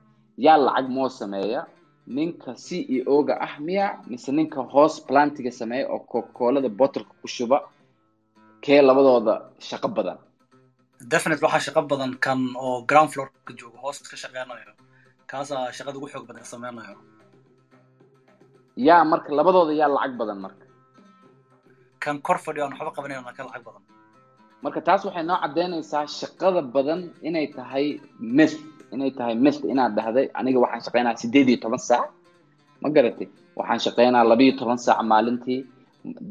yaa 0.45 0.57
lacag 0.65 0.87
moo 0.95 1.09
sameeya? 1.19 1.61
Ninka 2.15 2.51
c 2.65 2.67
e 2.95 2.97
o-ga 3.15 3.35
ah 3.45 3.53
miya 3.67 3.87
mise 4.11 4.29
ninka 4.37 4.59
hoos 4.73 4.95
plantiga 5.07 5.51
sameeya 5.59 5.85
oo 5.93 5.99
cocacolada 6.11 6.69
bottleka 6.79 7.13
ku 7.21 7.27
shuba? 7.35 7.57
Kee 8.63 8.81
labadooda 8.87 9.33
shaqo 9.67 9.87
badan? 9.97 10.17
Definitely 11.11 11.43
waxaa 11.47 11.65
shaqo 11.67 11.81
badan 11.91 12.11
kan 12.25 12.39
oo 12.65 12.77
ground 12.89 13.09
floorka 13.13 13.51
jooga. 13.59 13.77
Hoos 13.83 13.97
ka 14.11 14.15
shaqeynayo 14.23 14.73
kaasaa 15.29 15.71
shaqada 15.77 15.97
ugu 15.99 16.07
xoog 16.13 16.25
badan 16.29 16.43
sameynayo 16.53 16.95
yaa 18.87 19.03
marka 19.11 19.29
labadooda 19.37 19.73
yaa 19.81 19.89
lacag 19.95 20.13
badan 20.21 20.39
marka 20.45 20.62
kan 22.03 22.17
kor 22.27 22.37
fadhiyo 22.45 22.63
aan 22.65 22.73
waxba 22.73 22.91
qabanayn 22.97 23.23
ka 23.37 23.43
lacag 23.47 23.63
badan. 23.67 23.83
Marka 24.63 24.79
taas 24.87 25.01
waxay 25.07 25.23
noo 25.29 25.37
caddeynaysaa 25.43 26.05
shaqada 26.19 26.61
badan 26.75 27.01
inay 27.27 27.47
tahay 27.57 27.85
myth 28.37 28.57
inay 28.95 29.11
tahay 29.17 29.35
myth 29.45 29.59
inaad 29.71 29.91
dhahday. 29.97 30.25
Aniga 30.39 30.59
waxaan 30.63 30.81
shaqeynaa 30.85 31.15
sideed 31.21 31.47
iyo 31.49 31.57
toban 31.63 31.79
saac. 31.89 32.09
Ma 32.81 32.87
garatay 32.95 33.27
waxaan 33.59 33.79
shaqeynaa 33.85 34.23
laba 34.29 34.43
iyo 34.43 34.53
toban 34.59 34.77
saac 34.85 34.99
maalintii. 35.11 35.61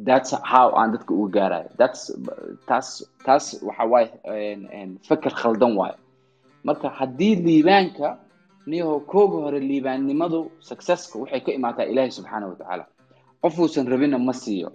That's 0.06 0.32
how 0.52 0.68
aan 0.78 0.92
dadka 0.92 1.12
uga 1.16 1.30
gaarayo 1.36 1.68
that's 1.80 2.02
taas 2.68 2.88
taas 3.26 3.44
waxa 3.68 3.84
waaye 3.92 4.08
feker 5.08 5.32
khaldan 5.40 5.72
waayo 5.80 5.96
marka 6.66 6.88
haddii 6.98 7.34
liibaanka 7.46 8.08
niyaho 8.68 9.00
kooga 9.12 9.38
hore 9.44 9.60
liibaannimadu 9.70 10.40
successka 10.68 11.14
waxay 11.22 11.40
ka 11.46 11.50
imaataa 11.58 11.88
ilaahay 11.92 12.12
subxaana 12.18 12.46
wa 12.52 12.56
tacaala. 12.60 12.84
Qof 13.42 13.54
uusan 13.58 13.86
rabina 13.92 14.18
ma 14.18 14.32
siiyo 14.42 14.68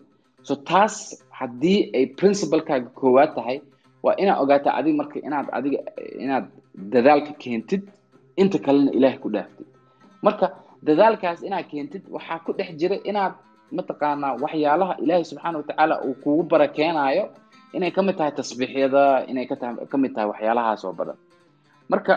so 0.47 0.53
taas 0.69 0.95
haddii 1.39 1.79
ay 1.97 2.05
principalkaaga 2.19 2.89
koowaad 2.99 3.31
tahay 3.37 3.57
waa 4.03 4.15
inaad 4.21 4.39
ogaataa 4.43 4.73
adig 4.79 4.95
marka 5.01 5.17
inaad 5.27 5.47
adiga 5.57 5.79
inaad 6.25 6.45
dadaalka 6.93 7.31
keentid 7.43 7.81
inta 8.41 8.57
kalena 8.65 8.91
ilaahay 8.97 9.19
ku 9.23 9.29
dhaaftid. 9.35 9.67
Marka 10.25 10.45
dadaalkaas 10.87 11.39
inaad 11.47 11.65
keentid 11.71 12.03
waxaa 12.15 12.39
ku 12.45 12.51
dhex 12.57 12.69
jira 12.81 12.97
inaad 13.09 13.33
mataqaanaa 13.77 14.33
waxyaalaha 14.43 14.93
ilaahay 15.03 15.25
subxaana 15.29 15.57
watacaala 15.61 15.95
uu 16.07 16.15
kugu 16.23 16.43
barakeenaayo 16.51 17.23
inay 17.75 17.91
ka 17.95 18.01
mid 18.07 18.15
tahay 18.19 18.31
tasbiixyada 18.39 19.03
inay 19.31 19.45
ka 19.49 19.55
ka 19.91 19.97
mid 20.01 20.11
tahay 20.15 20.27
waxyaalahaas 20.31 20.81
oo 20.87 20.93
badan. 20.99 21.17
Marka 21.91 22.13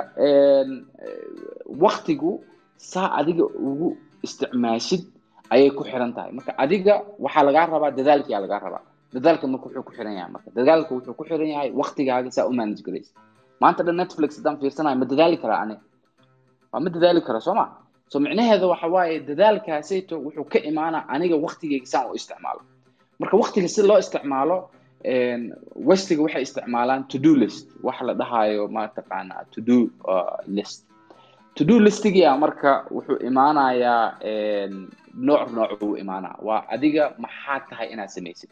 waktigu 1.85 2.31
saa 2.77 3.09
adiga 3.21 3.45
ugu 3.69 3.88
isticmaashid 4.27 5.03
ayay 5.54 5.70
ku 5.78 5.82
xiran 5.90 6.12
tahay. 6.16 6.30
Marka 6.38 6.52
adiga 6.64 6.94
waxaa 7.24 7.42
lagaa 7.48 7.66
rabaa 7.74 7.90
dadaalkiyaa 7.98 8.40
lagaa 8.44 8.60
rabaa. 8.66 8.82
Dadaalka 9.14 9.44
marka 9.52 9.64
wuxuu 9.66 9.82
ku 9.88 9.92
xiran 9.96 10.14
yahay 10.18 10.30
marka. 10.34 10.48
Dadaalka 10.58 10.90
wuxuu 10.96 11.14
ku 11.18 11.24
xiran 11.28 11.48
yahay 11.54 11.70
waktigaaga 11.80 12.30
saa 12.36 12.46
u 12.50 12.52
manage 12.58 12.82
garaysa 12.86 13.12
maanta 13.62 13.82
dhan 13.86 13.96
netflix 14.02 14.30
haddaan 14.38 14.56
fiirsanayo 14.60 14.96
ma 15.02 15.06
dadaali 15.12 15.36
karaa 15.42 15.60
ani 15.64 15.76
waa 16.72 16.80
ma 16.84 16.88
dadaali 16.94 17.20
kara 17.26 17.40
soo 17.46 17.54
ma? 17.60 17.64
So 18.12 18.16
micnaheeda 18.24 18.66
waxa 18.72 18.86
waaye 18.94 19.14
dadaalkaasayto 19.28 20.14
wuxuu 20.26 20.44
ka 20.52 20.58
imaanaa 20.70 21.02
aniga 21.14 21.36
waktigeyga 21.46 21.86
saan 21.92 22.06
u 22.10 22.14
isticmaalo. 22.20 22.60
Marka 23.20 23.34
waktiga 23.42 23.68
si 23.74 23.82
loo 23.88 23.98
isticmaalo 24.04 24.56
westiga 25.88 26.22
waxay 26.26 26.42
isticmaalaan 26.48 27.02
to 27.10 27.18
do 27.18 27.32
list. 27.42 27.66
Waxa 27.86 28.02
la 28.08 28.14
dhahayo 28.20 28.62
mataqaanaa 28.76 29.42
to 29.52 29.58
do 29.68 29.76
list 30.56 30.80
to 31.56 31.64
do 31.64 31.74
listigia 31.86 32.30
marka 32.42 32.70
wuxuu 32.94 33.16
imaanayaa 33.28 34.04
nooc 35.28 35.42
nooc 35.56 35.82
uu 35.82 35.96
imaanaa. 36.02 36.36
Waa 36.46 36.64
adiga 36.74 37.04
maxaa 37.24 37.60
tahay 37.68 37.88
inaad 37.92 38.08
samaysid. 38.16 38.50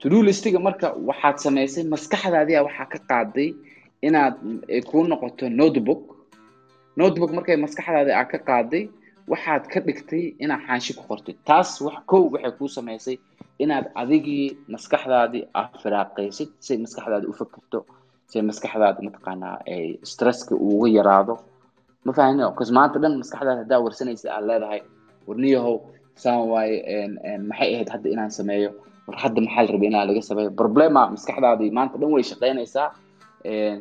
To 0.00 0.08
do 0.12 0.18
listiga 0.28 0.58
marka 0.66 0.86
waxaad 1.08 1.36
samaysay 1.44 1.84
maskaxdaadiya 1.94 2.60
waxaa 2.66 2.86
ka 2.92 2.98
qaaday 3.10 3.48
inaad 4.02 4.34
kuu 4.90 5.04
noqoto 5.10 5.44
notebook. 5.60 6.02
Notebook 7.00 7.32
markay 7.36 7.56
maskaxdaadi 7.64 8.12
aa 8.12 8.24
ka 8.32 8.38
qaaday 8.48 8.84
waxaad 9.32 9.62
ka 9.72 9.78
dhigtay 9.86 10.24
inaad 10.44 10.62
xaanshi 10.66 10.92
ku 10.98 11.02
qortid. 11.10 11.36
Taas 11.48 11.80
wax 11.80 11.96
kow 12.10 12.22
waxay 12.34 12.52
kuu 12.58 12.68
samaysay 12.76 13.16
inaad 13.58 13.86
adigii 14.02 14.46
maskaxdaadii 14.74 15.44
aad 15.60 15.72
firaaqaysid 15.82 16.50
say 16.66 16.76
maskaxdaadi 16.84 17.26
u 17.32 17.32
fakerto 17.40 17.78
say 18.30 18.42
maskaxdaadi 18.42 19.00
mataqaanaa 19.08 19.56
ay 19.74 19.86
stresska 20.12 20.54
uga 20.54 20.88
yaraado 20.98 21.34
ma 22.06 22.12
fahmino 22.18 22.46
bcause 22.54 22.72
maanta 22.78 22.98
dhan 23.02 23.14
maskaxdaada 23.22 23.60
haddaa 23.62 23.80
warsanaysa 23.86 24.26
aad 24.36 24.44
leedahay 24.50 24.80
warniyahow 25.28 25.74
saan 26.22 26.40
waaye 26.52 26.76
maxay 27.50 27.68
ahayd 27.74 27.88
hadda 27.94 28.08
inaan 28.14 28.30
sameeyo 28.38 28.70
war 29.06 29.16
hadda 29.24 29.40
maxaa 29.46 29.62
la 29.66 29.70
rabay 29.74 29.88
inaan 29.92 30.06
laga 30.10 30.22
sameeyo 30.30 30.50
problema 30.62 31.00
maskaxdaadii 31.14 31.70
maanta 31.78 31.94
dhan 32.00 32.10
way 32.14 32.22
shaqaynaysaa 32.30 32.88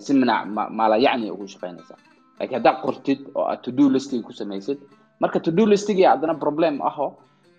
si 0.06 0.12
manac 0.22 0.42
maala 0.80 0.96
yacni 1.06 1.28
ugu 1.36 1.48
shaqaynaysaa. 1.54 1.98
Laakiin 2.40 2.58
haddaa 2.60 2.76
qortid 2.86 3.20
oo 3.36 3.46
aad 3.52 3.62
to 3.66 3.72
do 3.80 3.86
listing 3.96 4.22
ku 4.28 4.32
samaysid 4.40 4.78
marka 5.22 5.40
to 5.46 5.52
do 5.58 5.64
listigii 5.74 6.06
haddana 6.12 6.36
problem 6.46 6.82
aho 6.90 7.08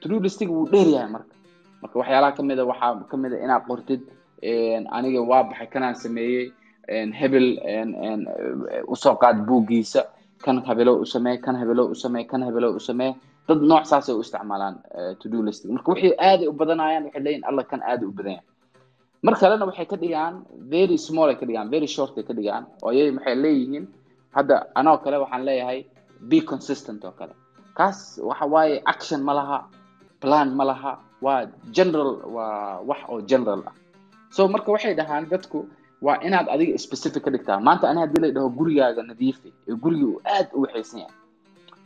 to 0.01 0.07
do 0.13 0.17
listig 0.27 0.49
wuu 0.55 0.67
dheer 0.73 0.89
yahay 0.95 1.11
marka. 1.17 1.35
Marka 1.83 1.95
waxyaalaha 2.01 2.33
ka 2.37 2.43
mid 2.49 2.59
a 2.59 2.65
waxaa 2.71 2.93
ka 3.11 3.17
mid 3.23 3.33
a 3.33 3.39
inaad 3.45 3.63
qortid 3.71 4.01
aniga 4.97 5.21
waa 5.31 5.43
baxay 5.51 5.67
kanaan 5.75 5.95
sameeyey 6.05 6.45
hebel 7.21 7.47
u 8.93 8.95
soo 9.03 9.15
qaad 9.23 9.37
buuggiisa 9.49 10.01
kan 10.45 10.57
habelo 10.69 10.93
u 11.03 11.07
samee 11.07 11.37
kan 11.45 11.57
habelo 11.61 11.83
u 11.93 11.95
samee 11.95 12.25
kan 12.31 12.43
habelo 12.43 12.69
u 12.79 12.81
samee 12.81 13.13
dad 13.49 13.61
nooc 13.71 13.85
saasay 13.91 14.15
u 14.15 14.21
isticmaalaan 14.21 14.75
to 15.21 15.29
do 15.33 15.43
listing 15.43 15.73
marka 15.75 15.89
waxay 15.93 16.13
aaday 16.29 16.47
u 16.49 16.53
badanayaan 16.53 17.05
waxay 17.07 17.23
leeyihiin 17.23 17.45
alla 17.49 17.63
kan 17.71 17.81
aaday 17.83 18.07
u 18.09 18.13
badan 18.19 18.33
yahay 18.33 18.45
mar 19.23 19.35
kalena 19.41 19.65
waxay 19.71 19.87
ka 19.93 19.97
dhigaan 20.03 20.35
very 20.75 20.99
small 20.99 21.29
ay 21.33 21.37
ka 21.41 21.47
dhigaan 21.47 21.69
very 21.75 21.87
short 21.97 22.13
ay 22.19 22.25
ka 22.29 22.35
dhigaan 22.39 22.65
oo 22.83 22.89
ayay 22.91 23.11
waxay 23.17 23.35
leeyihiin 23.45 23.85
hadda 24.37 24.57
anoo 24.75 24.97
kale 25.05 25.17
waxaan 25.25 25.45
leeyahay 25.49 25.81
be 26.31 26.39
consistent 26.51 27.05
oo 27.05 27.13
kale 27.19 27.33
kaas 27.79 27.99
waxa 28.29 28.47
waaye 28.55 28.83
action 28.93 29.21
ma 29.29 29.33
laha 29.39 29.59
plan 30.21 30.49
ma 30.59 30.65
laha 30.71 30.93
waa 31.25 31.41
general 31.77 32.11
waa 32.37 32.81
wax 32.89 33.01
oo 33.09 33.21
general. 33.31 33.61
Ah 33.67 33.73
so 34.35 34.49
marka 34.49 34.69
waxay 34.73 34.95
dhahaan 34.99 35.25
dadku 35.33 35.59
waa 36.03 36.17
inaad 36.27 36.47
adiga 36.55 36.79
specific 36.79 37.23
ka 37.47 37.61
maanta 37.61 37.89
ani 37.91 38.01
haddii 38.01 38.21
la 38.25 38.29
dhaho 38.37 38.49
gurigaaga 38.59 39.03
nadiifi 39.03 39.49
ee 39.69 39.75
guriga 39.83 40.07
uu 40.07 40.21
aad 40.25 40.49
u 40.57 40.61
waxaysan 40.65 41.01
yahay. 41.01 41.17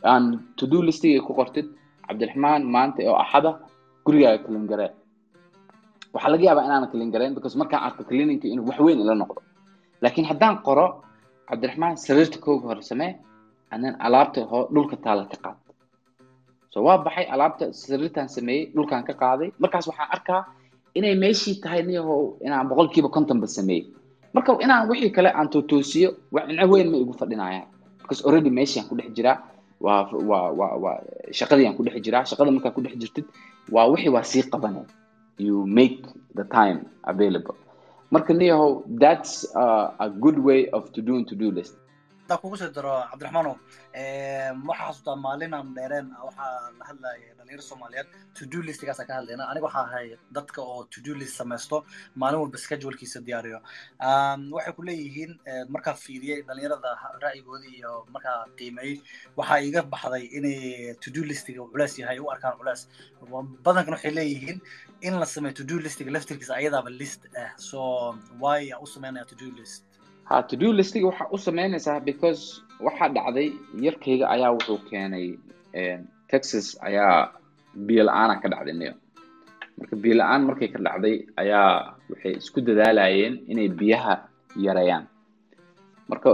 Aan 0.03 0.23
to 0.57 0.67
do 0.67 0.81
listigay 0.81 1.19
ku 1.27 1.33
qortid 1.33 1.67
cabdiraxmaan 2.07 2.61
maanta 2.75 2.99
oo 3.11 3.15
axada 3.23 3.51
gurigaaga 4.05 4.43
clean 4.45 4.65
garee 4.71 4.91
waxaa 6.13 6.31
laga 6.33 6.43
yaabaa 6.47 6.65
inaanan 6.67 6.89
clean 6.91 7.11
gareyn 7.13 7.33
because 7.37 7.55
markaan 7.61 7.83
arko 7.87 8.03
cleaningka 8.09 8.47
inuu 8.53 8.65
wax 8.69 8.79
weyn 8.85 8.99
ila 9.03 9.15
noqdo. 9.21 9.41
Laakiin 10.03 10.27
haddaan 10.31 10.55
qoro 10.67 10.85
cabdiraxmaan 11.49 11.95
sariirta 12.05 12.37
kooga 12.45 12.67
hore 12.69 12.81
samee 12.91 13.11
anan 13.73 13.95
alaabta 14.05 14.39
hoo 14.51 14.63
dhulka 14.73 14.95
taala 15.05 15.23
ka 15.31 15.37
qaad. 15.45 15.57
So 16.73 16.77
waa 16.87 16.97
baxay 17.05 17.25
alaabta 17.33 17.65
sariirtaan 17.83 18.29
sameeyey 18.35 18.63
dhulkaan 18.75 19.03
ka 19.07 19.13
qaaday. 19.21 19.49
Markaas 19.61 19.85
waxaan 19.89 20.09
arkaa 20.15 20.41
inay 20.97 21.15
meeshii 21.23 21.55
tahay 21.63 21.81
niyahow 21.89 22.21
inaan 22.45 22.67
boqolkiiba 22.69 23.09
kontonba 23.15 23.47
sameeyey 23.57 23.83
marka 24.33 24.57
inaan 24.63 24.89
wixii 24.89 25.11
kale 25.15 25.29
aan 25.33 25.49
tootoosiyo 25.49 26.09
wacno 26.31 26.65
weyn 26.71 26.87
ma 26.91 26.97
igu 26.97 27.13
fadhinayaan 27.13 27.67
because 28.01 28.21
already 28.27 28.49
meeshiaan 28.49 28.87
ku 28.89 28.95
dhex 28.95 29.11
jiraa 29.17 29.37
waa 29.81 30.07
waa 30.29 30.51
waa 30.59 30.73
waa 30.83 30.97
shaqadii 31.31 31.67
aan 31.67 31.75
ku 31.77 31.83
dhex 31.83 32.01
jiraa 32.05 32.23
shaqada 32.29 32.51
markaa 32.51 32.71
ku 32.75 32.81
dhex 32.81 32.95
jirtid 33.01 33.25
waa 33.71 33.85
wixii 33.91 34.09
waa 34.15 34.23
sii 34.23 34.43
qabanay. 34.51 34.85
You 35.37 35.65
make 35.65 36.05
the 36.35 36.43
time 36.43 36.85
available. 37.03 37.55
Marka 38.11 38.33
niyahow 38.33 38.83
that's 38.99 39.47
uh, 39.55 39.89
a 39.99 40.09
good 40.09 40.37
way 40.37 40.67
of 40.69 40.91
to 40.93 41.01
doing 41.01 41.25
to 41.25 41.35
do 41.35 41.49
list 41.51 41.73
hadaa 42.31 42.41
kugu 42.41 42.57
soo 42.57 42.69
daro 42.75 42.91
cabdiraxmaanow 43.11 43.55
waxaa 44.69 44.87
xasuutaa 44.87 45.15
maalin 45.25 45.53
aan 45.53 45.73
dheereen 45.75 46.07
waxaa 46.27 46.71
la 46.79 46.85
hadlaya 46.89 47.33
dhalinyaro 47.37 47.63
soomaaliyeed 47.69 48.07
to 48.37 48.45
do 48.45 48.59
listigaasa 48.67 49.03
ka 49.07 49.13
hadlayna. 49.19 49.43
Aniga 49.51 49.65
waxaa 49.67 49.85
ahay 49.87 50.07
dadka 50.31 50.61
oo 50.61 50.83
to 50.93 51.01
do 51.05 51.13
list 51.15 51.35
samaysto 51.41 51.83
maalin 52.15 52.39
walba 52.43 52.57
schedulkiisa 52.57 53.19
diyaariyo. 53.27 53.59
Waxay 54.55 54.73
ku 54.77 54.81
leeyihiin 54.87 55.31
markaa 55.73 55.93
fiiriyey 56.03 56.39
dhalinyarada 56.47 56.91
ra'yigooda 57.23 57.67
iyo 57.77 57.91
markaa 58.13 58.45
qiimeeyey 58.57 59.01
waxaa 59.37 59.59
iga 59.67 59.81
baxday 59.93 60.25
inay 60.37 60.95
to 61.03 61.11
do 61.11 61.21
listiga 61.31 61.61
culeys 61.71 61.99
yahay 61.99 62.19
u 62.23 62.31
arkaan 62.31 62.55
culeys. 62.59 62.87
Badankan 63.65 63.93
waxay 63.97 64.11
leeyihiin 64.19 64.57
in 65.01 65.13
la 65.19 65.25
sameeyo 65.25 65.55
to 65.59 65.63
do 65.63 65.75
listiga 65.85 66.11
laftirkiisa 66.15 66.53
ayadaaba 66.61 66.89
list 67.01 67.21
ah 67.43 67.51
so 67.57 67.79
why 68.39 68.71
u 68.83 68.87
sameynaya 68.95 69.25
to 69.31 69.35
do 69.35 69.49
list 69.59 69.83
ha 70.31 70.37
to 70.49 70.55
do 70.61 70.67
listiga 70.79 71.05
waxaa 71.11 71.29
u 71.35 71.37
sameynaysaa 71.47 71.99
because 72.09 72.41
waxaa 72.85 73.09
dhacday 73.15 73.47
yarkayga 73.85 74.25
ayaa 74.35 74.51
wuxuu 74.57 74.79
keenay 74.89 75.25
texas 76.31 76.67
ayaa 76.87 77.31
biyo 77.87 78.03
la'aana 78.07 78.33
ka 78.41 78.47
dhacday 78.53 78.75
niyo 78.81 78.93
marka 79.77 79.95
biyo 80.03 80.15
la'aan 80.21 80.41
markay 80.49 80.69
ka 80.73 80.79
dhacday 80.85 81.15
ayaa 81.41 81.69
waxay 82.11 82.33
isku 82.41 82.59
dadaalayeen 82.67 83.33
inay 83.51 83.69
biyaha 83.79 84.13
yareeyaan 84.65 85.05
marka 86.09 86.29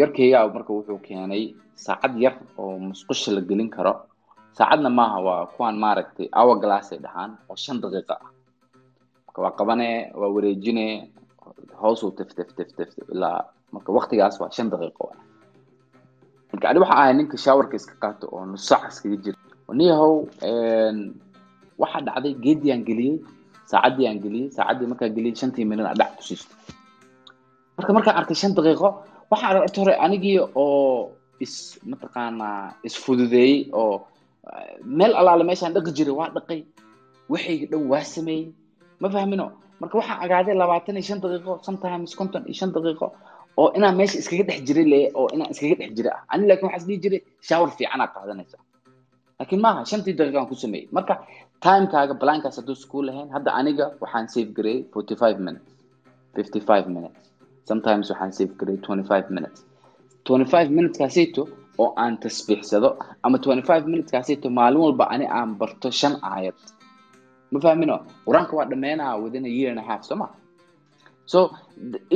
yarkayga 0.00 0.38
marka 0.54 0.70
wuxuu 0.78 0.98
keenay 1.08 1.44
saacad 1.84 2.14
yar 2.24 2.34
oo 2.60 2.78
musqusha 2.88 3.30
la 3.36 3.40
gelin 3.48 3.70
karo. 3.76 3.94
Saacadna 4.56 4.90
maaha 4.98 5.18
waa 5.26 5.42
kuwaan 5.54 5.76
maaragtay 5.84 6.26
hour 6.38 6.56
glass 6.62 6.92
ay 6.92 7.00
dhahaan 7.04 7.30
oo 7.50 7.56
shan 7.64 7.80
daqiiqa 7.82 8.14
ah. 8.24 8.28
Marka 9.26 9.38
waa 9.44 9.52
qabane 9.58 9.88
waa 10.20 10.28
wareejine 10.34 10.84
hoos 11.82 12.00
uu 12.04 12.10
tif 12.18 12.30
tif 12.36 12.48
tif 12.56 12.68
tif 12.76 12.90
ilaa 13.14 13.38
marka 13.74 13.90
waktigaas 13.98 14.36
waa 14.40 14.50
shan 14.56 14.68
daqiiqo 14.72 15.06
marka 16.52 16.66
ani 16.70 16.78
waxa 16.82 16.94
ahay 17.00 17.12
ninka 17.18 17.36
showerka 17.44 17.74
iska 17.80 17.94
qaato 18.02 18.26
oo 18.34 18.44
nus 18.50 18.64
saac 18.68 18.82
iskaga 18.92 19.16
jira 19.24 19.38
niyahow 19.78 20.14
waxaa 21.82 22.02
dhacday 22.06 22.34
geedii 22.44 22.72
aan 22.74 22.82
geliyey 22.88 23.16
saacaddii 23.70 24.06
aan 24.08 24.18
geliyey 24.24 24.48
saacaddii 24.56 24.88
markaan 24.92 25.12
geliyey 25.16 25.34
shantii 25.40 25.64
minut 25.70 25.86
aan 25.90 25.98
dhac 26.00 26.12
ku 26.18 26.22
siisto 26.28 26.54
marka 27.76 27.90
markaan 27.96 28.16
arkay 28.20 28.36
shan 28.42 28.52
daqiiqo 28.58 28.88
waxaan 29.32 29.50
aragta 29.56 29.78
hore 29.82 29.94
anigii 30.06 30.38
oo 30.62 31.10
is 31.44 31.54
mataqaanaa 31.90 32.60
isfududeeyey 32.88 33.56
oo 33.80 33.94
meel 34.98 35.12
allaale 35.20 35.44
meeshaan 35.48 35.72
dhaqi 35.76 35.90
jiray 35.96 36.14
waa 36.20 36.30
dhaqay 36.36 36.60
waxayga 37.32 37.66
dhan 37.72 37.82
waa 37.92 38.04
sameeyey 38.14 38.44
ma 39.00 39.08
fahmino 39.14 39.46
marka 39.82 39.94
waxaan 40.00 40.18
agaaday 40.24 40.54
labaatan 40.62 40.96
iyo 40.98 41.04
shan 41.08 41.20
daqiiqo 41.24 41.52
sometimes 41.66 42.10
konton 42.20 42.42
iyo 42.48 42.56
shan 42.60 42.70
daqiiqo 42.76 43.06
oo 43.60 43.68
inaan 43.78 43.94
meesha 44.00 44.16
iskaga 44.22 44.44
dhex 44.48 44.60
jiray 44.68 44.86
le 44.92 45.00
oo 45.18 45.26
inaan 45.34 45.50
iskaga 45.54 45.74
dhex 45.80 45.90
jira. 45.98 46.10
Ah 46.16 46.22
ani 46.32 46.44
laakiin 46.48 46.66
waxaa 46.68 46.80
isdhihi 46.82 46.98
jiray 47.04 47.20
shower 47.48 47.68
fiicanaa 47.76 48.08
qaadanaysa. 48.14 48.58
Laakiin 49.38 49.60
maaha 49.64 49.80
shantii 49.90 50.14
daqiiqaan 50.20 50.46
ku 50.50 50.54
sameeyey 50.64 50.86
marka 50.96 51.14
timekaaga 51.64 52.14
balaankaas 52.22 52.56
hadduu 52.60 52.76
school 52.84 53.04
lahayn 53.08 53.28
hadda 53.36 53.50
aniga 53.60 53.84
waxaan 54.02 54.26
save 54.34 54.50
gareeyey 54.56 54.80
forty 54.94 55.14
five 55.22 55.36
minutes 55.46 55.68
fifty 56.36 56.60
five 56.68 56.86
minutes. 56.96 57.20
Sometimes 57.70 58.04
waxaan 58.12 58.32
save 58.38 58.52
gareeyey 58.60 58.80
twenty 58.86 59.04
five 59.10 59.26
minutes 59.36 59.58
twenty 60.26 60.46
five 60.52 60.68
minuteskaasito 60.76 61.42
oo 61.82 61.88
aan 62.02 62.14
tasbiixsado 62.22 62.88
ama 63.26 63.36
twenty 63.44 63.64
five 63.70 63.84
minuteskaasito 63.92 64.46
maalin 64.58 64.80
walba 64.84 65.04
ani 65.14 65.26
aan 65.38 65.50
barto 65.60 65.88
shan 66.00 66.14
aayad 66.32 66.56
ma 67.52 67.58
fahmino 67.64 67.96
qur'aanka 68.26 68.52
waa 68.58 68.66
dhameynaa 68.72 69.12
within 69.24 69.44
a 69.50 69.52
year 69.58 69.70
and 69.74 69.80
a 69.84 69.86
half 69.90 70.02
soo 70.08 70.18
so 71.32 71.38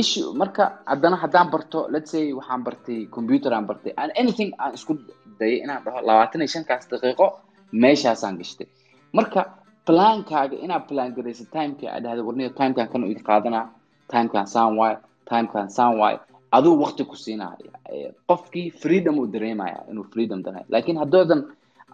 issue 0.03 0.29
marka 0.40 0.64
haddana 0.92 1.16
haddaan 1.25 1.49
barto 1.55 1.81
let's 1.94 2.11
say 2.14 2.25
waxaan 2.38 2.62
bartay 2.66 2.99
computer 3.16 3.51
aan 3.57 3.66
bartay 3.70 3.92
and 4.03 4.11
anything 4.22 4.51
aan 4.62 4.72
isku 4.79 4.92
dayay 5.40 5.59
inaan 5.64 5.81
dhaho 5.85 5.99
labaatan 6.09 6.40
iyo 6.44 6.51
shankaas 6.55 6.85
daqiiqo 6.92 7.27
meeshaasaan 7.83 8.35
gashtay. 8.40 8.66
Marka 9.18 9.40
plankaaga 9.88 10.57
inaad 10.66 10.85
plan 10.90 11.11
garaysa 11.16 11.44
timekii 11.55 11.88
aad 11.94 12.03
dhahda 12.07 12.22
warniyo 12.29 12.51
timekan 12.59 12.87
kan 12.92 13.03
idin 13.12 13.25
qaadanaa 13.31 13.64
timekan 14.12 14.46
saan 14.55 14.72
waay 14.81 14.96
timekan 15.31 15.66
saan 15.77 15.92
waay 16.01 16.16
aduu 16.57 16.75
waqti 16.83 17.03
ku 17.11 17.16
siinaya 17.25 17.70
qofkii 18.31 18.66
freedom 18.83 19.14
uu 19.22 19.27
dareemaya 19.35 19.79
inuu 19.90 20.05
freedom 20.14 20.38
dareemayo 20.46 20.66
laakiin 20.75 20.99
haddoodan 21.03 21.40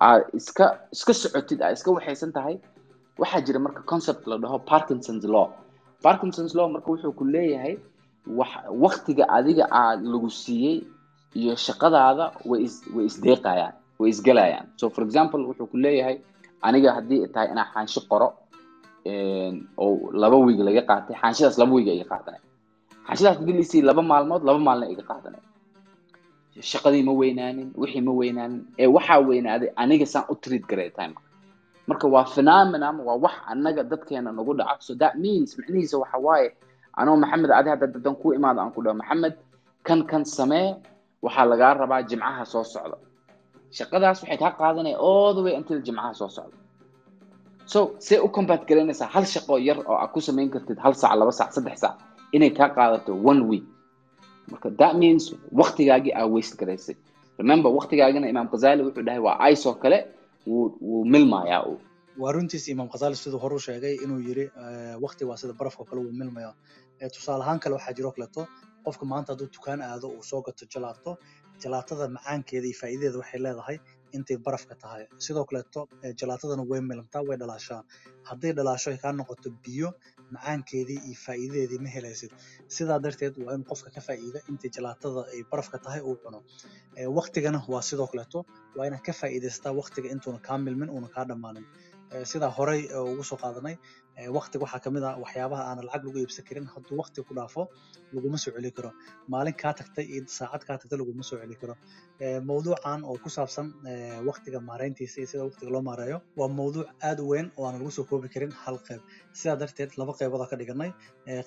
aad 0.09 0.23
iska 0.39 0.67
iska 0.97 1.13
socotid 1.23 1.61
aad 1.63 1.73
iska 1.79 1.91
waxaysan 1.97 2.33
tahay 2.37 2.57
waxaa 3.19 3.41
jira 3.47 3.59
marka 3.59 3.83
concept 3.93 4.27
la 4.27 4.37
dhaho 4.39 4.59
parkinsons 4.59 5.25
law. 5.35 5.49
Parkinsons 6.03 6.55
law 6.59 6.67
marka 6.75 6.89
wuxuu 6.93 7.13
ku 7.19 7.25
leeyahay 7.25 7.75
wax 8.27 8.51
waktiga 8.85 9.25
adiga 9.29 9.65
aad 9.71 10.01
lagu 10.13 10.31
siiyey 10.31 10.77
iyo 11.35 11.55
shaqadaada 11.67 12.25
way 12.51 12.61
is 12.67 12.75
way 12.95 13.05
isdeeqayaan 13.11 13.75
way 13.99 14.11
isgelayaan 14.11 14.67
so 14.77 14.91
for 14.91 15.03
example 15.05 15.41
wuxuu 15.49 15.67
ku 15.73 15.77
leeyahay 15.77 16.17
aniga 16.63 16.93
haddii 16.97 17.21
ay 17.25 17.29
tahay 17.35 17.49
inaan 17.53 17.69
xaansho 17.75 18.01
qoro 18.11 18.29
oo 19.83 20.11
laba 20.23 20.37
wiig 20.47 20.61
laga 20.69 20.83
qaatay 20.91 21.17
xaanshidaas 21.23 21.57
laba 21.61 21.73
wiig 21.77 21.89
iga 21.89 22.07
qaadanay 22.13 22.41
xaanshidaas 23.07 23.37
haddii 23.39 23.55
laisii 23.59 23.83
laba 23.89 24.03
maalmood 24.11 24.43
laba 24.49 24.59
maalin 24.69 24.91
iga 24.95 25.03
qaadanay 25.11 25.43
shaqadii 26.71 27.03
ma 27.09 27.13
weynaanin 27.21 27.69
wixii 27.81 28.03
ma 28.07 28.13
weynaanin 28.21 28.61
ee 28.83 28.87
waxaa 28.97 29.19
weynaaday 29.29 29.69
aniga 29.83 30.07
saan 30.07 30.25
u 30.33 30.35
treat 30.43 30.65
garay 30.71 30.91
timeka 30.91 31.23
marka 31.93 32.07
waa 32.15 32.25
phenomenon 32.35 32.97
waa 33.07 33.17
wax 33.25 33.35
anaga 33.53 33.83
dadkeena 33.85 34.33
nagu 34.33 34.53
dhaca. 34.59 34.81
So 34.81 34.95
that 35.03 35.15
means 35.25 35.49
micnihiisa 35.59 35.97
waxa 36.03 36.19
waaye 36.27 36.49
anoo 36.97 37.17
maxamed 37.23 37.51
adi 37.59 37.69
hadda 37.71 37.87
dadan 37.95 38.15
ku 38.17 38.33
imaado 38.33 38.61
aan 38.65 38.73
ku 38.73 38.81
dhaho. 38.83 38.97
Maxamed 39.03 39.35
kan 39.87 40.01
kan 40.11 40.25
samee 40.25 40.75
waxaa 41.23 41.45
lagaa 41.53 41.75
rabaa 41.85 42.03
jimcaha 42.09 42.45
soo 42.53 42.65
socda. 42.65 42.97
Shaqadaas 43.77 44.19
waxay 44.23 44.39
kaa 44.43 44.53
qaadanaya 44.61 44.97
all 44.99 45.35
the 45.37 45.43
way 45.47 45.55
until 45.61 45.79
jimcaha 45.87 46.15
soo 46.21 46.29
socda. 46.29 46.57
So 47.67 47.95
see 47.99 48.19
u 48.19 48.29
combat 48.29 48.67
garaynaysaa 48.69 49.09
hal 49.15 49.25
shaqo 49.25 49.55
yar 49.69 49.79
oo 49.87 49.97
aad 50.03 50.11
ku 50.15 50.21
samayn 50.21 50.51
kartid 50.51 50.79
hal 50.85 50.95
saac 50.95 51.15
laba 51.21 51.33
saac 51.33 51.51
saddex 51.57 51.79
saac 51.85 51.97
inay 52.33 52.51
kaa 52.51 52.69
qaadato 52.77 53.13
one 53.31 53.43
week. 53.51 53.65
Marka 54.51 54.69
that 54.81 54.95
means 54.97 55.33
waktigaagii 55.61 56.13
aa 56.21 56.27
waste 56.27 56.57
garaysay 56.61 56.97
remember 57.39 57.71
waktigaagina 57.79 58.27
imaam 58.29 58.49
khazali 58.53 58.83
wuxuu 58.87 59.05
dhahay 59.07 59.23
waa 59.27 59.39
ice 59.53 59.65
oo 59.69 59.75
kale 59.83 59.99
wuu 60.47 61.05
milmayaa 61.15 61.63
uu 61.71 61.79
waa 62.23 62.33
runtiis 62.37 62.65
imaam 62.73 62.89
khazali 62.93 63.17
siduu 63.17 63.39
horu 63.45 63.59
sheegay 63.67 63.95
inuu 64.05 64.21
yiri 64.29 64.45
wakti 65.05 65.25
waa 65.29 65.37
sida 65.41 65.53
barafka 65.61 65.85
kale 65.89 66.01
wuu 66.05 66.13
milmaya 66.21 66.51
tusaale 67.15 67.43
ahaan 67.45 67.61
kale 67.63 67.75
waxaa 67.79 67.95
jiro 67.99 68.11
kaleeto 68.17 68.43
qofka 68.85 69.05
maanta 69.13 69.33
hadduu 69.33 69.49
dukaan 69.57 69.81
aado 69.89 70.07
uu 70.17 70.23
soo 70.31 70.41
gato 70.47 70.65
jalaato 70.75 71.13
jalaatada 71.63 72.09
macaankeeda 72.17 72.67
iyo 72.71 72.77
faa'iidadeeda 72.81 73.19
waxay 73.23 73.41
leedahay 73.47 73.77
intay 74.17 74.37
barafka 74.47 74.75
tahay. 74.83 75.03
Sidoo 75.25 75.45
kaleeto 75.49 75.81
jalaatadana 76.21 76.65
way 76.71 76.81
milamtaa 76.91 77.23
way 77.29 77.37
dhalaashaa. 77.43 77.81
Hadday 78.29 78.53
dhalaasho 78.59 78.89
ay 78.93 78.99
kaa 79.05 79.13
noqoto 79.19 79.49
biyo 79.65 79.89
macaankeedii 80.35 81.01
iyo 81.09 81.17
faa'iidadeedii 81.25 81.81
ma 81.85 81.91
helaysid. 81.97 82.31
Sidaa 82.77 82.99
darteed 83.05 83.35
waa 83.47 83.55
in 83.59 83.65
qofka 83.71 83.89
ka 83.97 84.01
faa'iida 84.09 84.41
intay 84.51 84.71
jalaatada 84.77 85.21
ay 85.35 85.41
barafka 85.51 85.77
tahay 85.85 86.01
uu 86.11 86.17
cuno. 86.25 86.39
Waktigana 87.19 87.59
waa 87.73 87.83
sidoo 87.89 88.07
kaleeto 88.13 88.39
waa 88.77 88.87
inaad 88.89 89.03
ka 89.09 89.13
faa'iidaystaa 89.21 89.73
waktiga 89.81 90.09
intuuna 90.15 90.39
kaa 90.47 90.59
milmin 90.67 90.91
uuna 90.95 91.09
kaa 91.15 91.25
dhammaanin 91.31 91.67
sidaa 92.33 92.51
horey 92.59 92.81
ugu 93.11 93.25
soo 93.31 93.39
qaadanay 93.43 93.75
waktiga 94.37 94.63
waxaa 94.65 94.81
ka 94.85 94.91
mid 94.95 95.05
ah 95.11 95.15
waxyaabaha 95.25 95.63
aan 95.71 95.79
lacag 95.89 96.03
lagu 96.07 96.19
iibsan 96.23 96.45
karin. 96.49 96.67
Hadduu 96.75 96.97
wakti 97.01 97.21
ku 97.29 97.33
dhaafo 97.39 97.63
laguma 98.15 98.39
soo 98.45 98.53
celi 98.57 98.71
karo. 98.77 98.91
Maalin 99.33 99.55
kaa 99.63 99.73
tagtay 99.81 100.05
iyo 100.15 100.23
saacad 100.39 100.63
kaa 100.69 100.77
tagtay 100.81 100.99
laguma 101.03 101.25
soo 101.29 101.39
celi 101.43 101.57
karo. 101.63 101.75
Mawduucan 102.49 103.01
oo 103.11 103.17
ku 103.25 103.29
saabsan 103.37 103.67
waktiga 104.29 104.59
maareyntiisa 104.69 105.17
iyo 105.21 105.29
sida 105.33 105.43
waktiga 105.49 105.71
loo 105.75 105.83
maareeyo 105.89 106.19
waa 106.39 106.49
mawduuc 106.59 106.89
aad 107.09 107.19
u 107.25 107.27
weyn 107.33 107.47
oo 107.59 107.65
aan 107.69 107.77
lagu 107.81 107.91
soo 107.97 108.05
koobi 108.11 108.29
karin 108.35 108.53
hal 108.63 108.77
qayb 108.87 109.01
sidaa 109.39 109.57
darteed 109.63 109.91
laba 110.01 110.13
qaybood 110.19 110.45
ka 110.51 110.57
dhiganay 110.61 110.91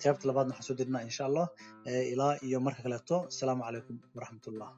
qaybta 0.03 0.23
labaadna 0.29 0.51
waxaan 0.55 0.67
soo 0.69 0.75
dirnaa 0.79 1.01
insha 1.09 1.23
allah 1.29 1.47
ilaa 2.13 2.33
iyo 2.47 2.57
marka 2.65 2.81
kaleeto. 2.85 3.15
Asalaamu 3.31 3.61
calaykum 3.67 3.95
waraxmatullah 4.15 4.69